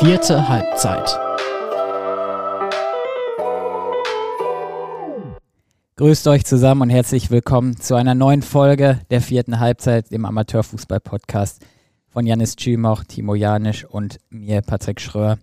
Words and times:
Vierte 0.00 0.48
Halbzeit. 0.48 1.08
Grüßt 5.94 6.26
euch 6.26 6.44
zusammen 6.44 6.82
und 6.82 6.90
herzlich 6.90 7.30
willkommen 7.30 7.76
zu 7.76 7.94
einer 7.94 8.16
neuen 8.16 8.42
Folge 8.42 8.98
der 9.10 9.20
vierten 9.20 9.60
Halbzeit, 9.60 10.10
dem 10.10 10.24
Amateurfußball-Podcast 10.24 11.64
von 12.08 12.26
Janis 12.26 12.56
Tschümoch, 12.56 13.04
Timo 13.04 13.36
Janisch 13.36 13.84
und 13.84 14.18
mir, 14.30 14.62
Patrick 14.62 15.00
Schröer. 15.00 15.38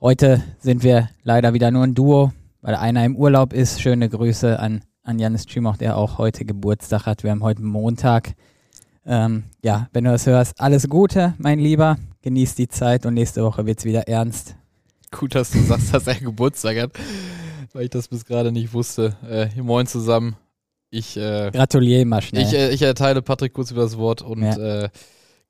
Heute 0.00 0.42
sind 0.58 0.82
wir 0.82 1.08
leider 1.22 1.54
wieder 1.54 1.70
nur 1.70 1.84
ein 1.84 1.94
Duo, 1.94 2.32
weil 2.62 2.74
einer 2.74 3.04
im 3.04 3.14
Urlaub 3.14 3.52
ist. 3.52 3.80
Schöne 3.80 4.08
Grüße 4.08 4.58
an, 4.58 4.82
an 5.04 5.20
Janis 5.20 5.46
Tschümoch, 5.46 5.76
der 5.76 5.96
auch 5.96 6.18
heute 6.18 6.44
Geburtstag 6.44 7.06
hat. 7.06 7.22
Wir 7.22 7.30
haben 7.30 7.44
heute 7.44 7.62
Montag. 7.62 8.34
Ähm, 9.06 9.44
ja, 9.62 9.88
wenn 9.92 10.02
du 10.02 10.10
das 10.10 10.26
hörst, 10.26 10.60
alles 10.60 10.88
Gute, 10.88 11.34
mein 11.38 11.60
Lieber. 11.60 11.96
Genieß 12.22 12.54
die 12.54 12.68
Zeit 12.68 13.06
und 13.06 13.14
nächste 13.14 13.42
Woche 13.42 13.64
wird 13.64 13.78
es 13.78 13.84
wieder 13.84 14.06
ernst. 14.06 14.56
Gut, 15.10 15.34
dass 15.34 15.50
du 15.50 15.58
sagst, 15.60 15.94
dass 15.94 16.06
er 16.06 16.16
Geburtstag 16.16 16.76
hat, 16.78 16.92
weil 17.72 17.84
ich 17.84 17.90
das 17.90 18.08
bis 18.08 18.24
gerade 18.24 18.52
nicht 18.52 18.72
wusste. 18.72 19.16
Äh, 19.28 19.48
moin 19.62 19.86
zusammen. 19.86 20.36
Ich 20.90 21.16
äh, 21.16 21.50
gratuliere 21.52 22.04
mal 22.04 22.20
schnell. 22.20 22.42
Ich, 22.42 22.52
äh, 22.52 22.70
ich, 22.70 22.82
erteile 22.82 23.22
Patrick 23.22 23.54
kurz 23.54 23.70
über 23.70 23.82
das 23.82 23.96
Wort 23.96 24.22
und 24.22 24.42
ja. 24.42 24.84
äh, 24.84 24.88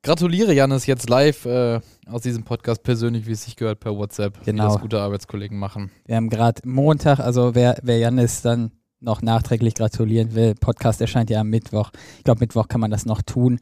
gratuliere 0.03 0.53
Janis 0.53 0.85
jetzt 0.85 1.09
live 1.09 1.45
äh, 1.45 1.81
aus 2.07 2.21
diesem 2.21 2.43
Podcast 2.43 2.83
persönlich, 2.83 3.27
wie 3.27 3.31
es 3.31 3.43
sich 3.43 3.55
gehört, 3.55 3.79
per 3.79 3.95
WhatsApp, 3.95 4.43
genau. 4.45 4.63
wie 4.63 4.67
das 4.73 4.81
gute 4.81 5.01
Arbeitskollegen 5.01 5.57
machen. 5.57 5.91
Wir 6.05 6.15
haben 6.15 6.29
gerade 6.29 6.61
Montag, 6.65 7.19
also 7.19 7.53
wer, 7.53 7.77
wer 7.81 7.97
Janis 7.97 8.41
dann 8.41 8.71
noch 8.99 9.21
nachträglich 9.21 9.73
gratulieren 9.73 10.35
will, 10.35 10.53
Podcast 10.55 11.01
erscheint 11.01 11.29
ja 11.29 11.41
am 11.41 11.49
Mittwoch. 11.49 11.91
Ich 12.19 12.23
glaube, 12.23 12.41
Mittwoch 12.41 12.67
kann 12.67 12.79
man 12.79 12.91
das 12.91 13.05
noch 13.05 13.21
tun. 13.23 13.59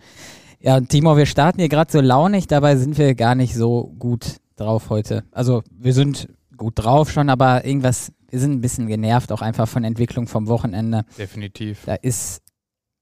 Ja, 0.61 0.79
Timo, 0.81 1.15
wir 1.15 1.25
starten 1.25 1.59
hier 1.59 1.69
gerade 1.69 1.91
so 1.91 2.01
launig, 2.01 2.47
dabei 2.47 2.75
sind 2.75 2.97
wir 2.97 3.15
gar 3.15 3.33
nicht 3.33 3.55
so 3.55 3.95
gut 3.97 4.37
drauf 4.57 4.89
heute. 4.89 5.23
Also 5.31 5.63
wir 5.71 5.93
sind 5.93 6.27
gut 6.57 6.73
drauf 6.75 7.09
schon, 7.11 7.29
aber 7.29 7.63
irgendwas, 7.65 8.11
wir 8.29 8.39
sind 8.39 8.51
ein 8.51 8.61
bisschen 8.61 8.87
genervt, 8.87 9.31
auch 9.31 9.41
einfach 9.41 9.69
von 9.69 9.85
Entwicklung 9.85 10.27
vom 10.27 10.47
Wochenende. 10.47 11.05
Definitiv. 11.17 11.85
Da 11.85 11.95
ist 11.95 12.41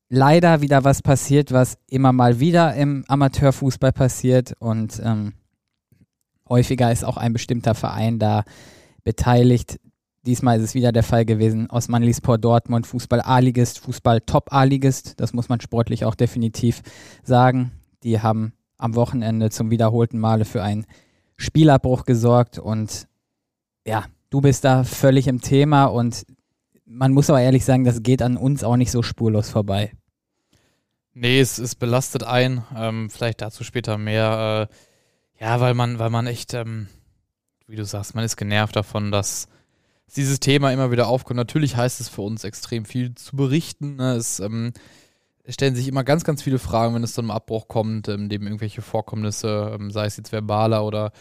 leider 0.08 0.62
wieder 0.62 0.84
was 0.84 1.02
passiert, 1.02 1.52
was 1.52 1.80
immer 1.90 2.14
mal 2.14 2.40
wieder 2.40 2.76
im 2.76 3.04
Amateurfußball 3.08 3.92
passiert 3.92 4.54
und 4.60 5.02
ähm, 5.04 5.34
häufiger 6.48 6.92
ist 6.92 7.04
auch 7.04 7.18
ein 7.18 7.34
bestimmter 7.34 7.74
Verein 7.74 8.20
da 8.20 8.44
beteiligt. 9.04 9.80
Diesmal 10.28 10.58
ist 10.58 10.64
es 10.64 10.74
wieder 10.76 10.92
der 10.92 11.04
Fall 11.04 11.24
gewesen. 11.24 11.70
Osmanlispor 11.70 12.38
Dortmund, 12.38 12.86
Fußball 12.86 13.22
A-Ligist, 13.22 13.80
Fußball 13.80 14.20
Top 14.22 14.52
A-Ligist. 14.52 15.20
Das 15.22 15.32
muss 15.32 15.48
man 15.48 15.62
sportlich 15.62 16.04
auch 16.04 16.16
definitiv 16.16 16.82
sagen. 17.24 17.72
Die 18.04 18.20
haben 18.20 18.52
am 18.78 18.96
Wochenende 18.96 19.50
zum 19.50 19.72
wiederholten 19.72 20.20
Male 20.20 20.44
für 20.44 20.62
einen 20.62 20.86
Spielabbruch 21.38 22.04
gesorgt 22.04 22.60
und 22.60 23.08
ja, 23.86 24.04
du 24.30 24.42
bist 24.42 24.66
da 24.66 24.84
völlig 24.84 25.28
im 25.28 25.40
Thema 25.40 25.86
und 25.86 26.26
man 26.86 27.14
muss 27.14 27.30
aber 27.30 27.40
ehrlich 27.40 27.64
sagen, 27.64 27.86
das 27.86 28.04
geht 28.04 28.22
an 28.22 28.36
uns 28.36 28.66
auch 28.66 28.76
nicht 28.76 28.92
so 28.92 29.04
spurlos 29.04 29.50
vorbei. 29.50 29.94
Nee, 31.14 31.40
es, 31.40 31.58
es 31.58 31.76
belastet 31.76 32.24
ein. 32.24 32.66
Ähm, 32.76 33.10
vielleicht 33.10 33.42
dazu 33.42 33.64
später 33.64 33.98
mehr. 33.98 34.70
Äh, 34.70 35.44
ja, 35.44 35.62
weil 35.62 35.74
man, 35.74 36.00
weil 36.00 36.10
man 36.10 36.28
echt, 36.28 36.54
ähm, 36.54 36.88
wie 37.66 37.78
du 37.78 37.86
sagst, 37.86 38.14
man 38.14 38.26
ist 38.26 38.36
genervt 38.36 38.76
davon, 38.76 39.10
dass 39.10 39.48
dieses 40.16 40.40
Thema 40.40 40.72
immer 40.72 40.92
wieder 40.92 41.08
aufkommt. 41.08 41.38
Natürlich 41.38 41.76
heißt 41.76 42.00
es 42.00 42.10
für 42.10 42.22
uns 42.22 42.44
extrem 42.44 42.86
viel 42.86 43.16
zu 43.16 43.36
berichten. 43.36 43.98
Ne? 43.98 44.16
Es 44.16 44.40
ähm, 44.40 44.74
stellen 45.48 45.76
sich 45.76 45.88
immer 45.88 46.04
ganz, 46.04 46.24
ganz 46.24 46.42
viele 46.42 46.60
Fragen, 46.60 46.96
wenn 46.96 47.04
es 47.04 47.14
zu 47.14 47.22
einem 47.22 47.32
Abbruch 47.32 47.68
kommt, 47.68 48.08
ähm, 48.08 48.30
dem 48.30 48.44
irgendwelche 48.44 48.82
Vorkommnisse, 48.82 49.72
ähm, 49.76 49.92
sei 49.92 50.06
es 50.06 50.18
jetzt 50.18 50.32
verbaler 50.32 50.86
oder 50.86 51.12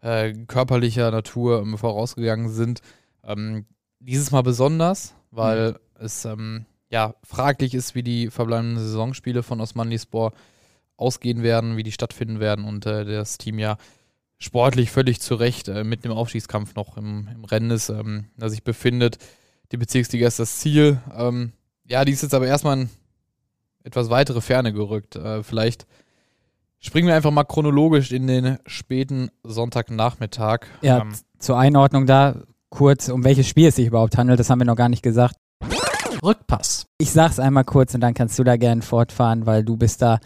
äh, 0.00 0.32
körperlicher 0.32 1.10
Natur, 1.10 1.60
ähm, 1.60 1.76
vorausgegangen 1.78 2.48
sind. 2.48 2.80
Ähm, 3.24 3.66
dieses 3.98 4.30
Mal 4.30 4.42
besonders, 4.42 5.14
weil 5.30 5.72
mhm. 5.72 5.76
es 5.98 6.24
ähm, 6.24 6.66
ja 6.90 7.14
fraglich 7.24 7.74
ist, 7.74 7.94
wie 7.94 8.02
die 8.02 8.30
verbleibenden 8.30 8.78
Saisonspiele 8.78 9.42
von 9.42 9.60
Osmanlispor 9.60 10.32
ausgehen 10.96 11.42
werden, 11.42 11.76
wie 11.76 11.82
die 11.82 11.92
stattfinden 11.92 12.40
werden 12.40 12.64
und 12.64 12.86
äh, 12.86 13.04
das 13.04 13.38
Team 13.38 13.58
ja 13.58 13.76
sportlich 14.38 14.90
völlig 14.90 15.20
zu 15.20 15.34
Recht 15.34 15.68
äh, 15.68 15.84
mit 15.84 16.04
dem 16.04 16.12
Aufstiegskampf 16.12 16.74
noch 16.74 16.96
im, 16.96 17.28
im 17.34 17.44
Rennen 17.44 17.70
ist, 17.70 17.88
ähm, 17.88 18.26
da 18.36 18.48
sich 18.48 18.62
befindet. 18.62 19.18
Die 19.72 19.76
Bezirksliga 19.76 20.26
ist 20.26 20.38
das 20.38 20.58
Ziel. 20.58 21.00
Ähm, 21.16 21.52
ja, 21.88 22.04
die 22.04 22.12
ist 22.12 22.22
jetzt 22.22 22.34
aber 22.34 22.46
erstmal 22.46 22.78
in 22.78 22.90
etwas 23.84 24.10
weitere 24.10 24.40
Ferne 24.40 24.72
gerückt. 24.72 25.16
Äh, 25.16 25.42
vielleicht 25.42 25.86
springen 26.80 27.08
wir 27.08 27.14
einfach 27.14 27.30
mal 27.30 27.44
chronologisch 27.44 28.12
in 28.12 28.26
den 28.26 28.58
späten 28.66 29.30
Sonntagnachmittag. 29.42 30.66
Ja, 30.82 31.00
ähm, 31.00 31.12
zur 31.38 31.58
Einordnung 31.58 32.06
da 32.06 32.42
kurz, 32.70 33.08
um 33.08 33.24
welches 33.24 33.48
Spiel 33.48 33.68
es 33.68 33.76
sich 33.76 33.86
überhaupt 33.86 34.18
handelt, 34.18 34.38
das 34.38 34.50
haben 34.50 34.60
wir 34.60 34.66
noch 34.66 34.76
gar 34.76 34.88
nicht 34.88 35.02
gesagt. 35.02 35.36
Rückpass. 36.22 36.86
Ich 36.98 37.12
sag's 37.12 37.38
einmal 37.38 37.64
kurz 37.64 37.94
und 37.94 38.00
dann 38.00 38.14
kannst 38.14 38.38
du 38.38 38.44
da 38.44 38.56
gerne 38.56 38.82
fortfahren, 38.82 39.46
weil 39.46 39.64
du 39.64 39.76
bist 39.76 40.02
da 40.02 40.18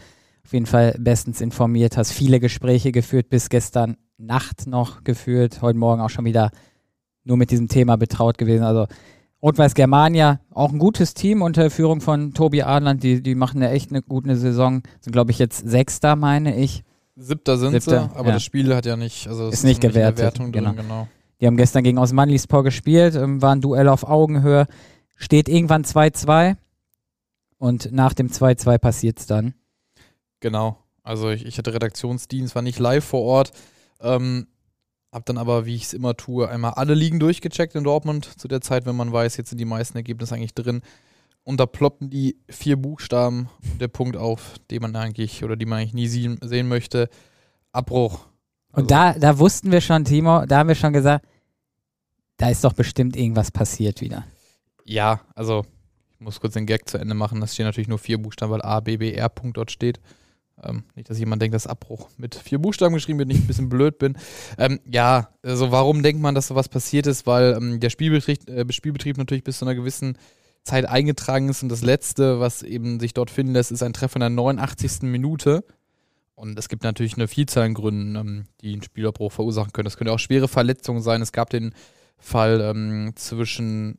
auf 0.51 0.55
jeden 0.55 0.67
Fall 0.67 0.97
bestens 0.99 1.41
informiert, 1.41 1.97
hast 1.97 2.11
viele 2.11 2.41
Gespräche 2.41 2.91
geführt, 2.91 3.29
bis 3.29 3.51
gestern 3.51 3.97
Nacht 4.19 4.67
noch 4.67 5.05
geführt, 5.05 5.63
heute 5.63 5.79
Morgen 5.79 6.01
auch 6.01 6.11
schon 6.11 6.25
wieder 6.25 6.51
nur 7.23 7.37
mit 7.37 7.53
diesem 7.53 7.69
Thema 7.69 7.95
betraut 7.95 8.37
gewesen. 8.37 8.65
Also 8.65 8.89
Rot-Weiß 9.41 9.75
Germania, 9.75 10.41
auch 10.51 10.73
ein 10.73 10.81
gutes 10.81 11.15
Team 11.15 11.43
unter 11.43 11.71
Führung 11.71 12.01
von 12.01 12.35
Tobi 12.35 12.65
Adland, 12.65 13.05
die, 13.05 13.23
die 13.23 13.37
machen 13.37 13.63
ja 13.63 13.71
echt 13.71 13.93
eine 13.93 14.03
gute 14.03 14.35
Saison, 14.35 14.83
sind 15.01 15.13
glaube 15.13 15.31
ich 15.31 15.39
jetzt 15.39 15.69
Sechster, 15.69 16.17
meine 16.17 16.57
ich. 16.57 16.83
Siebter 17.15 17.57
sind 17.57 17.71
Siebter, 17.71 18.11
sie, 18.13 18.19
aber 18.19 18.31
ja. 18.31 18.35
das 18.35 18.43
Spiel 18.43 18.75
hat 18.75 18.87
ja 18.87 18.97
nicht, 18.97 19.29
also 19.29 19.47
ist, 19.47 19.55
ist 19.55 19.63
nicht 19.63 19.81
gewertet. 19.81 20.19
Wertung 20.19 20.51
drin, 20.51 20.65
genau. 20.65 20.73
genau. 20.73 21.09
Die 21.41 21.47
haben 21.47 21.59
gestern 21.59 21.85
gegen 21.85 21.99
Osmanlispor 21.99 22.65
gespielt, 22.65 23.15
ähm, 23.15 23.41
war 23.41 23.55
ein 23.55 23.61
Duell 23.61 23.87
auf 23.87 24.03
Augenhöhe, 24.03 24.67
steht 25.15 25.49
irgendwann 25.49 25.85
2-2 25.85 26.57
und 27.59 27.93
nach 27.93 28.15
dem 28.15 28.31
2-2 28.31 28.79
passiert 28.79 29.21
es 29.21 29.27
dann. 29.27 29.55
Genau. 30.41 30.79
Also 31.03 31.31
ich, 31.31 31.47
ich, 31.47 31.59
hatte 31.59 31.73
Redaktionsdienst, 31.73 32.55
war 32.55 32.63
nicht 32.63 32.79
live 32.79 33.05
vor 33.05 33.23
Ort. 33.23 33.53
Ähm, 34.01 34.47
hab 35.13 35.27
dann 35.27 35.39
aber, 35.39 35.67
wie 35.67 35.75
ich 35.75 35.85
es 35.85 35.95
immer 35.95 36.17
tue, 36.17 36.49
einmal 36.49 36.73
alle 36.75 36.95
Ligen 36.95 37.19
durchgecheckt 37.19 37.75
in 37.75 37.85
Dortmund 37.85 38.39
zu 38.39 38.49
der 38.49 38.61
Zeit, 38.61 38.87
wenn 38.87 38.97
man 38.97 39.13
weiß, 39.13 39.37
jetzt 39.37 39.51
sind 39.51 39.59
die 39.59 39.65
meisten 39.65 39.97
Ergebnisse 39.97 40.35
eigentlich 40.35 40.55
drin. 40.55 40.83
Und 41.43 41.59
da 41.59 41.67
ploppen 41.67 42.11
die 42.11 42.37
vier 42.49 42.77
Buchstaben 42.77 43.49
der 43.81 43.89
Punkt 43.89 44.17
auf, 44.17 44.55
den 44.71 44.83
man 44.83 44.95
eigentlich 44.95 45.43
oder 45.43 45.57
die 45.57 45.67
man 45.67 45.81
eigentlich 45.81 45.95
nie 45.95 46.07
sehen, 46.07 46.39
sehen 46.43 46.69
möchte. 46.69 47.09
Abbruch. 47.73 48.27
Also 48.73 48.83
Und 48.83 48.91
da, 48.91 49.15
da 49.15 49.39
wussten 49.39 49.73
wir 49.73 49.81
schon, 49.81 50.05
Timo, 50.05 50.45
da 50.47 50.59
haben 50.59 50.69
wir 50.69 50.75
schon 50.75 50.93
gesagt, 50.93 51.27
da 52.37 52.51
ist 52.51 52.63
doch 52.63 52.73
bestimmt 52.73 53.17
irgendwas 53.17 53.51
passiert 53.51 54.01
wieder. 54.01 54.25
Ja, 54.85 55.21
also 55.35 55.65
ich 56.13 56.21
muss 56.21 56.41
kurz 56.41 56.55
den 56.55 56.67
Gag 56.67 56.89
zu 56.89 56.99
Ende 56.99 57.15
machen. 57.15 57.41
Das 57.41 57.55
stehen 57.55 57.67
natürlich 57.67 57.89
nur 57.89 57.99
vier 57.99 58.19
Buchstaben, 58.19 58.53
weil 58.53 58.63
A, 58.63 58.81
B, 58.81 58.97
B, 58.97 59.13
R. 59.13 59.29
Punkt 59.29 59.57
dort 59.57 59.71
steht. 59.71 60.01
Ähm, 60.65 60.85
nicht, 60.95 61.09
dass 61.11 61.19
jemand 61.19 61.43
denkt, 61.43 61.55
dass 61.55 61.67
Abbruch 61.67 62.09
mit 62.17 62.35
vier 62.35 62.59
Buchstaben 62.59 62.95
geschrieben 62.95 63.19
wird, 63.19 63.29
nicht 63.29 63.43
ein 63.43 63.47
bisschen 63.47 63.69
blöd 63.69 63.99
bin. 63.99 64.17
Ähm, 64.59 64.81
ja, 64.91 65.31
also 65.43 65.71
warum 65.71 66.03
denkt 66.03 66.21
man, 66.21 66.35
dass 66.35 66.49
sowas 66.49 66.69
passiert 66.69 67.07
ist? 67.07 67.27
Weil 67.27 67.55
ähm, 67.55 67.81
der 67.81 67.91
Spielbetrieb, 67.91 68.49
äh, 68.49 68.73
Spielbetrieb 68.73 69.19
natürlich 69.19 69.45
bis 69.45 69.59
zu 69.59 69.65
einer 69.65 69.75
gewissen 69.75 70.19
Zeit 70.63 70.87
eingetragen 70.87 71.49
ist 71.49 71.63
und 71.63 71.71
das 71.71 71.83
Letzte, 71.83 72.41
was 72.41 72.63
eben 72.63 73.01
sich 73.01 73.15
dort 73.15 73.31
finden 73.31 73.55
lässt, 73.55 73.73
ist 73.73 73.83
ein 73.83 73.93
Treffer 73.93 74.17
in 74.17 74.21
der 74.21 74.31
89. 74.31 75.03
Minute. 75.03 75.65
Und 76.35 76.59
es 76.59 76.69
gibt 76.69 76.85
natürlich 76.85 77.15
eine 77.15 77.29
Vielzahl 77.29 77.65
an 77.65 77.75
Gründen, 77.75 78.17
ähm, 78.17 78.45
die 78.61 78.73
einen 78.73 78.83
Spielabbruch 78.83 79.33
verursachen 79.33 79.73
können. 79.73 79.85
Das 79.85 79.97
können 79.97 80.11
auch 80.11 80.19
schwere 80.19 80.49
Verletzungen 80.49 81.03
sein. 81.03 81.23
Es 81.23 81.33
gab 81.33 81.51
den 81.51 81.75
Fall 82.19 82.61
ähm, 82.61 83.13
zwischen 83.15 83.99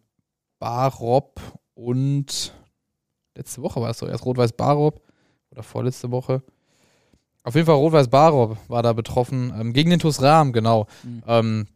Barop 0.59 1.41
und 1.73 2.53
letzte 3.35 3.61
Woche 3.61 3.81
war 3.81 3.89
es 3.89 3.97
so, 3.97 4.07
erst 4.07 4.25
Rot-Weiß 4.25 4.53
Barop 4.53 5.01
oder 5.51 5.63
vorletzte 5.63 6.11
Woche. 6.11 6.41
Auf 7.43 7.55
jeden 7.55 7.65
Fall 7.65 7.75
Rot-Weiß 7.75 8.09
Barov 8.09 8.57
war 8.67 8.83
da 8.83 8.93
betroffen, 8.93 9.53
ähm, 9.59 9.73
gegen 9.73 9.89
den 9.89 9.99
TuS 9.99 10.21
Rahm, 10.21 10.53
genau. 10.53 10.87
Mhm. 11.03 11.23
Ähm, 11.27 11.67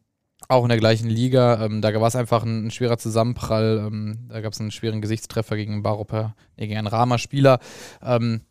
auch 0.48 0.64
in 0.64 0.70
der 0.70 0.78
gleichen 0.78 1.10
Liga. 1.10 1.66
Ähm, 1.66 1.82
da 1.82 1.94
war 2.00 2.08
es 2.08 2.16
einfach 2.16 2.44
ein, 2.44 2.68
ein, 2.68 2.72
schwerer 2.72 2.98
Zusammenprall. 2.98 3.84
Ähm, 3.88 4.28
da 4.30 4.42
gab 4.42 4.54
es 4.54 4.60
einen 4.60 4.72
schweren 4.72 5.02
Gesichtstreffer 5.02 5.56
gegen 5.56 5.82
Barop, 5.82 6.12
nee, 6.12 6.68
gegen 6.68 6.78
einen 6.78 6.88
Rahmer 6.88 7.18
Spieler. 7.18 7.60
Ähm, 8.04 8.42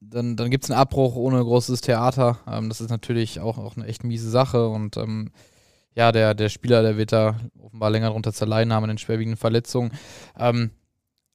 dann 0.00 0.36
dann 0.36 0.50
gibt 0.50 0.64
es 0.64 0.70
einen 0.70 0.80
Abbruch 0.80 1.14
ohne 1.14 1.42
großes 1.42 1.80
Theater. 1.80 2.38
Ähm, 2.50 2.68
das 2.68 2.80
ist 2.80 2.90
natürlich 2.90 3.38
auch, 3.38 3.58
auch 3.58 3.76
eine 3.76 3.86
echt 3.86 4.02
miese 4.02 4.30
Sache. 4.30 4.68
Und 4.68 4.98
ja, 5.96 6.10
der, 6.10 6.34
der 6.34 6.48
Spieler, 6.48 6.82
der 6.82 6.96
wird 6.96 7.12
da 7.12 7.36
offenbar 7.62 7.90
länger 7.90 8.10
drunter 8.10 8.32
zerleiden 8.32 8.72
haben 8.72 8.84
in 8.84 8.88
den 8.88 8.98
schwerwiegenden 8.98 9.38
Verletzungen. 9.38 9.92
Ähm, 10.36 10.70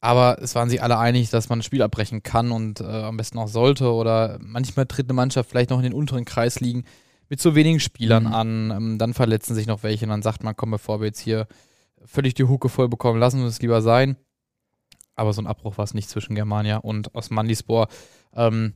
aber 0.01 0.41
es 0.41 0.55
waren 0.55 0.69
sich 0.69 0.81
alle 0.81 0.97
einig, 0.97 1.29
dass 1.29 1.49
man 1.49 1.59
ein 1.59 1.63
Spiel 1.63 1.81
abbrechen 1.81 2.23
kann 2.23 2.51
und 2.51 2.79
äh, 2.79 2.85
am 2.85 3.17
besten 3.17 3.37
auch 3.37 3.47
sollte. 3.47 3.91
Oder 3.91 4.39
manchmal 4.41 4.85
tritt 4.85 5.07
eine 5.07 5.13
Mannschaft 5.13 5.49
vielleicht 5.49 5.69
noch 5.69 5.77
in 5.77 5.83
den 5.83 5.93
unteren 5.93 6.25
Kreis 6.25 6.59
liegen 6.59 6.85
mit 7.27 7.39
zu 7.39 7.53
wenigen 7.53 7.79
Spielern 7.79 8.23
mhm. 8.23 8.33
an. 8.33 8.71
Ähm, 8.71 8.97
dann 8.97 9.13
verletzen 9.13 9.55
sich 9.55 9.67
noch 9.67 9.83
welche 9.83 10.05
und 10.05 10.09
dann 10.09 10.21
sagt 10.21 10.43
man, 10.43 10.55
komm, 10.55 10.71
bevor 10.71 11.01
wir 11.01 11.07
jetzt 11.07 11.19
hier 11.19 11.47
völlig 12.05 12.33
die 12.33 12.45
Hucke 12.45 12.69
voll 12.69 12.87
bekommen, 12.87 13.19
lassen 13.19 13.39
wir 13.39 13.47
es 13.47 13.61
lieber 13.61 13.81
sein. 13.81 14.17
Aber 15.15 15.33
so 15.33 15.41
ein 15.41 15.47
Abbruch 15.47 15.77
war 15.77 15.83
es 15.83 15.93
nicht 15.93 16.09
zwischen 16.09 16.35
Germania 16.35 16.77
und 16.77 17.13
Osmanlispor. 17.13 17.89
Ähm, 18.33 18.73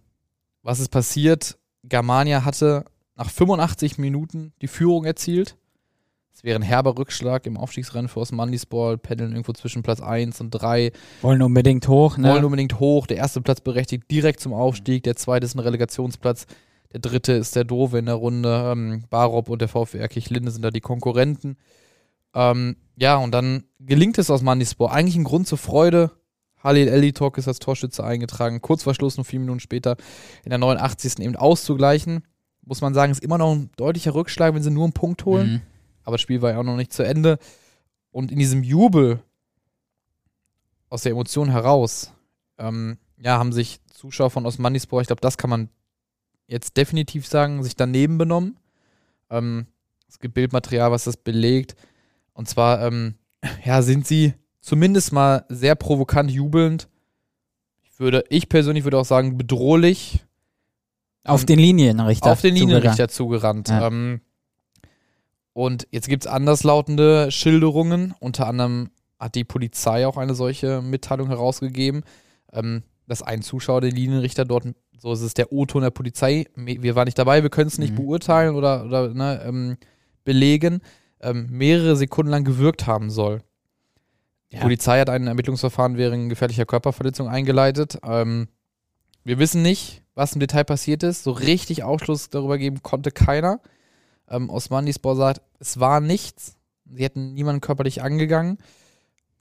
was 0.62 0.80
ist 0.80 0.90
passiert? 0.90 1.58
Germania 1.84 2.44
hatte 2.44 2.86
nach 3.16 3.30
85 3.30 3.98
Minuten 3.98 4.54
die 4.62 4.68
Führung 4.68 5.06
erzielt. 5.06 5.58
Es 6.34 6.44
wäre 6.44 6.58
ein 6.58 6.64
herber 6.64 6.98
Rückschlag 6.98 7.46
im 7.46 7.58
Aufstiegsrennen 7.58 8.10
für 8.10 8.20
Osmanlispor, 8.20 8.98
pendeln 8.98 9.32
irgendwo 9.32 9.54
zwischen 9.54 9.84
Platz 9.84 10.02
1 10.02 10.42
und 10.42 10.50
3. 10.50 10.92
Wollen 11.22 11.42
unbedingt 11.44 11.88
hoch, 11.88 12.18
ne? 12.18 12.30
Wollen 12.30 12.44
unbedingt 12.44 12.80
hoch. 12.80 13.06
Der 13.06 13.18
erste 13.18 13.40
Platz 13.42 13.62
berechtigt 13.62 14.10
direkt 14.10 14.40
zum 14.40 14.54
Aufstieg, 14.54 15.04
der 15.04 15.16
zweite 15.16 15.46
ist 15.46 15.56
ein 15.56 15.60
Relegationsplatz. 15.60 16.48
Der 16.92 17.00
dritte 17.00 17.34
ist 17.34 17.56
der 17.56 17.64
Dove 17.64 18.00
in 18.00 18.06
der 18.06 18.16
Runde. 18.16 18.72
Ähm, 18.72 19.04
Barop 19.10 19.50
und 19.50 19.62
der 19.62 19.68
VfR 19.68 20.08
Kirchlinde 20.08 20.52
sind 20.52 20.64
da 20.64 20.72
die 20.72 20.82
Konkurrenten. 20.82 21.58
Ähm, 22.36 22.78
ja, 22.96 23.18
und 23.18 23.32
dann 23.32 23.64
gelingt 23.80 24.18
es 24.18 24.30
aus 24.30 24.42
Mandispor. 24.42 24.92
Eigentlich 24.92 25.16
ein 25.16 25.24
Grund 25.24 25.48
zur 25.48 25.58
Freude. 25.58 26.12
Halil 26.64 26.88
Elitok 26.88 27.38
ist 27.38 27.48
als 27.48 27.60
Torschütze 27.60 28.04
eingetragen. 28.04 28.62
Kurz 28.62 28.84
vor 28.84 28.94
Schluss, 28.94 29.18
nur 29.18 29.26
vier 29.26 29.40
Minuten 29.40 29.60
später, 29.60 29.98
in 30.46 30.50
der 30.50 30.60
89. 30.60 31.20
eben 31.20 31.36
auszugleichen. 31.36 32.26
Muss 32.66 32.82
man 32.82 32.94
sagen, 32.94 33.12
ist 33.12 33.24
immer 33.24 33.38
noch 33.38 33.54
ein 33.54 33.70
deutlicher 33.76 34.16
Rückschlag, 34.16 34.54
wenn 34.54 34.64
sie 34.64 34.72
nur 34.72 34.86
einen 34.86 34.94
Punkt 34.94 35.26
holen. 35.26 35.54
Mhm. 35.54 35.62
Aber 36.04 36.16
das 36.16 36.22
Spiel 36.22 36.42
war 36.42 36.52
ja 36.52 36.60
auch 36.60 36.64
noch 36.64 36.76
nicht 36.76 36.94
zu 36.94 37.04
Ende. 37.04 37.40
Und 38.12 38.32
in 38.32 38.40
diesem 38.40 38.64
Jubel 38.64 39.22
aus 40.90 41.04
der 41.04 41.14
Emotion 41.14 41.50
heraus, 41.50 42.12
ähm, 42.58 42.98
ja, 43.18 43.38
haben 43.40 43.54
sich 43.54 43.80
Zuschauer 43.92 44.30
von 44.30 44.46
Osmanispor, 44.46 45.02
ich 45.02 45.08
glaube, 45.08 45.22
das 45.22 45.38
kann 45.38 45.50
man 45.50 45.70
jetzt 46.48 46.78
definitiv 46.78 47.26
sagen, 47.26 47.64
sich 47.64 47.76
daneben 47.76 48.18
benommen. 48.18 48.58
Ähm, 49.30 49.66
es 50.08 50.20
gibt 50.20 50.36
Bildmaterial, 50.36 50.92
was 50.92 51.06
das 51.06 51.18
belegt. 51.18 51.76
Und 52.34 52.48
zwar, 52.48 52.86
ähm, 52.86 53.16
ja, 53.66 53.82
sind 53.82 54.06
sie 54.06 54.34
zumindest 54.62 55.12
mal 55.12 55.46
sehr 55.50 55.76
provokant 55.76 56.30
jubelnd. 56.30 56.88
Ich 57.84 58.00
würde, 58.00 58.24
ich 58.30 58.50
persönlich 58.50 58.84
würde 58.84 59.00
auch 59.00 59.06
sagen, 59.06 59.38
bedrohlich. 59.38 60.24
Auf 61.24 61.46
den 61.46 61.60
Linienrichter. 61.60 62.32
Auf 62.32 62.42
den 62.42 62.56
Linienrichter 62.56 63.08
zugerannt. 63.08 63.68
zugerannt. 63.68 63.70
Ja. 63.70 63.88
Ähm, 63.88 64.22
und 65.54 65.88
jetzt 65.92 66.08
gibt 66.08 66.26
es 66.26 66.32
anderslautende 66.32 67.32
Schilderungen. 67.32 68.14
Unter 68.20 68.48
anderem 68.48 68.90
hat 69.20 69.36
die 69.36 69.44
Polizei 69.44 70.06
auch 70.06 70.18
eine 70.18 70.36
solche 70.36 70.82
Mitteilung 70.82 71.28
herausgegeben, 71.28 72.04
ähm, 72.52 72.84
dass 73.08 73.22
ein 73.22 73.42
Zuschauer 73.42 73.82
den 73.82 73.96
Linienrichter 73.96 74.46
dort, 74.46 74.66
so 74.98 75.14
ist 75.14 75.22
es 75.22 75.34
der 75.34 75.52
O-Ton 75.52 75.84
der 75.84 75.92
Polizei, 75.92 76.48
wir 76.56 76.96
waren 76.96 77.06
nicht 77.06 77.20
dabei, 77.20 77.44
wir 77.44 77.50
können 77.50 77.68
es 77.68 77.78
nicht 77.78 77.92
mhm. 77.92 77.98
beurteilen 77.98 78.56
oder, 78.56 78.86
oder 78.86 79.14
ne, 79.14 79.42
ähm, 79.46 79.78
belegen, 80.24 80.82
ähm, 81.22 81.48
mehrere 81.50 81.96
Sekunden 81.96 82.32
lang 82.32 82.44
gewirkt 82.44 82.88
haben 82.88 83.10
soll. 83.10 83.42
Die 84.52 84.58
ja. 84.58 84.62
Polizei 84.62 85.00
hat 85.00 85.10
ein 85.10 85.28
Ermittlungsverfahren 85.28 85.98
wegen 85.98 86.30
gefährlicher 86.30 86.66
Körperverletzung 86.66 87.28
eingeleitet. 87.28 88.00
Ähm, 88.06 88.48
wir 89.24 89.40
wissen 89.40 89.62
nicht, 89.62 90.04
was 90.16 90.34
im 90.34 90.40
Detail 90.40 90.64
passiert 90.64 91.04
ist. 91.04 91.24
So 91.24 91.32
richtig 91.32 91.84
Aufschluss 91.84 92.30
darüber 92.30 92.58
geben 92.58 92.84
konnte 92.84 93.12
keiner. 93.12 93.62
Ähm, 94.30 94.50
Osmanispor 94.50 95.16
sagt, 95.16 95.42
es 95.60 95.80
war 95.80 96.00
nichts. 96.00 96.56
Sie 96.86 97.04
hätten 97.04 97.34
niemanden 97.34 97.62
körperlich 97.62 98.02
angegangen. 98.02 98.58